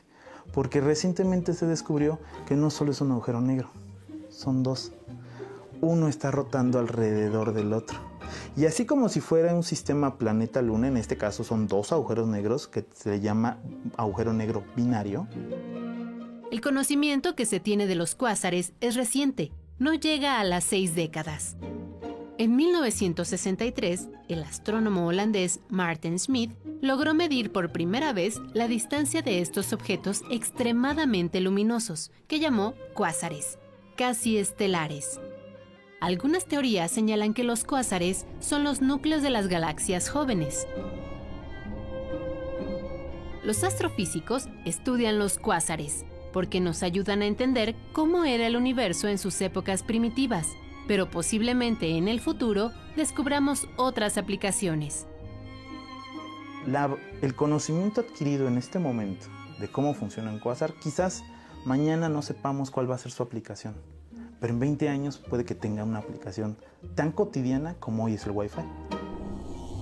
porque 0.54 0.82
recientemente 0.82 1.54
se 1.54 1.65
descubrió 1.65 2.20
que 2.46 2.56
no 2.56 2.70
solo 2.70 2.91
es 2.91 3.00
un 3.00 3.12
agujero 3.12 3.39
negro, 3.39 3.70
son 4.30 4.62
dos. 4.62 4.91
Uno 5.80 6.10
está 6.10 6.32
rotando 6.32 6.80
alrededor 6.80 7.54
del 7.54 7.72
otro. 7.72 7.98
Y 8.58 8.65
así 8.65 8.86
como 8.86 9.08
si 9.08 9.22
fuera 9.22 9.56
un 9.56 9.63
sistema 9.63 10.17
planeta-luna, 10.17 10.89
en 10.89 10.98
este 10.98 11.17
caso 11.17 11.44
son 11.44 11.67
dos 11.67 11.94
agujeros 11.94 12.28
negros 12.28 12.67
que 12.67 12.86
se 12.94 13.22
llama 13.22 13.58
agujero 13.98 14.34
negro 14.34 14.63
binario. 14.76 15.28
El 16.52 16.60
conocimiento 16.60 17.36
que 17.36 17.46
se 17.46 17.62
tiene 17.62 17.88
de 17.88 17.96
los 17.96 18.15
cuásares 18.15 18.74
es 18.82 18.96
reciente, 18.96 19.54
no 19.80 19.94
llega 19.94 20.39
a 20.39 20.44
las 20.44 20.65
seis 20.65 20.94
décadas. 20.94 21.56
En 22.41 22.56
1963, 22.56 24.10
el 24.27 24.41
astrónomo 24.41 25.06
holandés 25.06 25.60
Martin 25.69 26.17
Smith 26.17 26.51
logró 26.82 27.13
medir 27.13 27.51
por 27.51 27.71
primera 27.71 28.13
vez 28.13 28.41
la 28.56 28.67
distancia 28.67 29.21
de 29.21 29.41
estos 29.41 29.73
objetos 29.73 30.23
extremadamente 30.32 31.39
luminosos, 31.39 32.10
que 32.27 32.39
llamó 32.39 32.73
cuásares, 32.95 33.60
casi 33.95 34.39
estelares. 34.39 35.21
Algunas 35.99 36.47
teorías 36.47 36.89
señalan 36.89 37.36
que 37.36 37.43
los 37.43 37.63
cuásares 37.63 38.25
son 38.39 38.63
los 38.63 38.82
núcleos 38.82 39.21
de 39.21 39.30
las 39.30 39.47
galaxias 39.47 40.10
jóvenes. 40.10 40.65
Los 43.43 43.63
astrofísicos 43.63 44.47
estudian 44.65 45.19
los 45.19 45.38
cuásares 45.38 46.06
porque 46.34 46.60
nos 46.60 46.82
ayudan 46.82 47.21
a 47.21 47.27
entender 47.27 47.75
cómo 47.91 48.25
era 48.25 48.47
el 48.47 48.56
universo 48.56 49.08
en 49.10 49.19
sus 49.19 49.39
épocas 49.41 49.84
primitivas 49.84 50.47
pero 50.91 51.10
posiblemente 51.10 51.88
en 51.97 52.10
el 52.10 52.19
futuro 52.19 52.73
descubramos 52.97 53.69
otras 53.77 54.17
aplicaciones. 54.17 55.08
el 57.21 57.34
conocimiento 57.34 58.01
adquirido 58.01 58.49
en 58.49 58.58
este 58.58 58.77
momento 58.77 59.27
de 59.62 59.69
cómo 59.69 59.93
funciona 59.93 60.32
un 60.32 60.39
quasar, 60.39 60.73
quizás 60.73 61.23
mañana 61.63 62.10
no 62.10 62.21
sepamos 62.21 62.71
cuál 62.71 62.91
va 62.91 62.95
a 62.95 62.97
ser 62.97 63.13
su 63.13 63.23
aplicación, 63.23 63.75
pero 64.41 64.51
en 64.51 64.60
20 64.60 64.89
años 64.89 65.17
puede 65.17 65.45
que 65.45 65.56
tenga 65.56 65.86
una 65.86 65.99
aplicación 65.99 66.58
tan 66.93 67.13
cotidiana 67.13 67.75
como 67.75 68.04
hoy 68.04 68.15
es 68.15 68.25
el 68.25 68.34
Wi-Fi. 68.34 68.63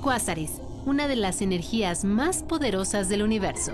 Cuásares, 0.03 0.61
una 0.85 1.07
de 1.07 1.15
las 1.15 1.41
energías 1.41 2.05
más 2.05 2.43
poderosas 2.43 3.09
del 3.09 3.23
universo. 3.23 3.73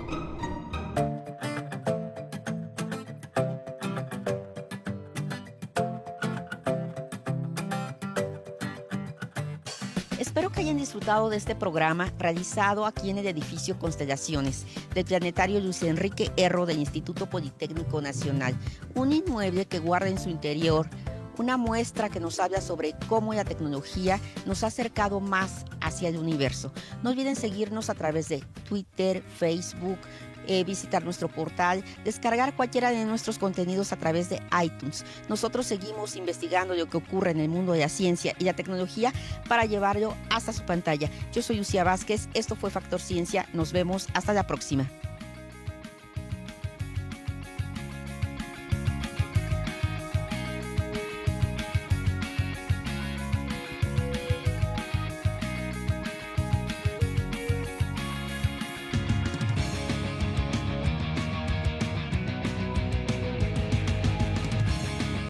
Disfrutado 11.06 11.30
de 11.30 11.36
este 11.36 11.54
programa 11.54 12.12
realizado 12.18 12.84
aquí 12.84 13.10
en 13.10 13.18
el 13.18 13.28
edificio 13.28 13.78
Constelaciones 13.78 14.66
del 14.92 15.04
Planetario 15.04 15.60
Luis 15.60 15.84
Enrique 15.84 16.32
Erro 16.36 16.66
del 16.66 16.80
Instituto 16.80 17.30
Politécnico 17.30 18.02
Nacional, 18.02 18.58
un 18.96 19.12
inmueble 19.12 19.66
que 19.66 19.78
guarda 19.78 20.08
en 20.08 20.18
su 20.18 20.30
interior 20.30 20.88
una 21.38 21.56
muestra 21.56 22.08
que 22.08 22.20
nos 22.20 22.40
habla 22.40 22.60
sobre 22.60 22.94
cómo 23.08 23.34
la 23.34 23.44
tecnología 23.44 24.20
nos 24.46 24.64
ha 24.64 24.68
acercado 24.68 25.20
más 25.20 25.64
hacia 25.80 26.08
el 26.08 26.16
universo. 26.16 26.72
No 27.02 27.10
olviden 27.10 27.36
seguirnos 27.36 27.90
a 27.90 27.94
través 27.94 28.28
de 28.28 28.44
Twitter, 28.68 29.22
Facebook, 29.36 29.98
eh, 30.48 30.62
visitar 30.64 31.04
nuestro 31.04 31.28
portal, 31.28 31.82
descargar 32.04 32.54
cualquiera 32.54 32.90
de 32.90 33.04
nuestros 33.04 33.38
contenidos 33.38 33.92
a 33.92 33.96
través 33.96 34.30
de 34.30 34.40
iTunes. 34.62 35.04
Nosotros 35.28 35.66
seguimos 35.66 36.14
investigando 36.14 36.74
lo 36.74 36.88
que 36.88 36.98
ocurre 36.98 37.32
en 37.32 37.40
el 37.40 37.48
mundo 37.48 37.72
de 37.72 37.80
la 37.80 37.88
ciencia 37.88 38.34
y 38.38 38.44
la 38.44 38.54
tecnología 38.54 39.12
para 39.48 39.64
llevarlo 39.64 40.14
hasta 40.30 40.52
su 40.52 40.62
pantalla. 40.64 41.10
Yo 41.32 41.42
soy 41.42 41.56
Lucía 41.56 41.82
Vázquez, 41.82 42.28
esto 42.34 42.54
fue 42.54 42.70
Factor 42.70 43.00
Ciencia, 43.00 43.48
nos 43.52 43.72
vemos 43.72 44.06
hasta 44.14 44.32
la 44.32 44.46
próxima. 44.46 44.88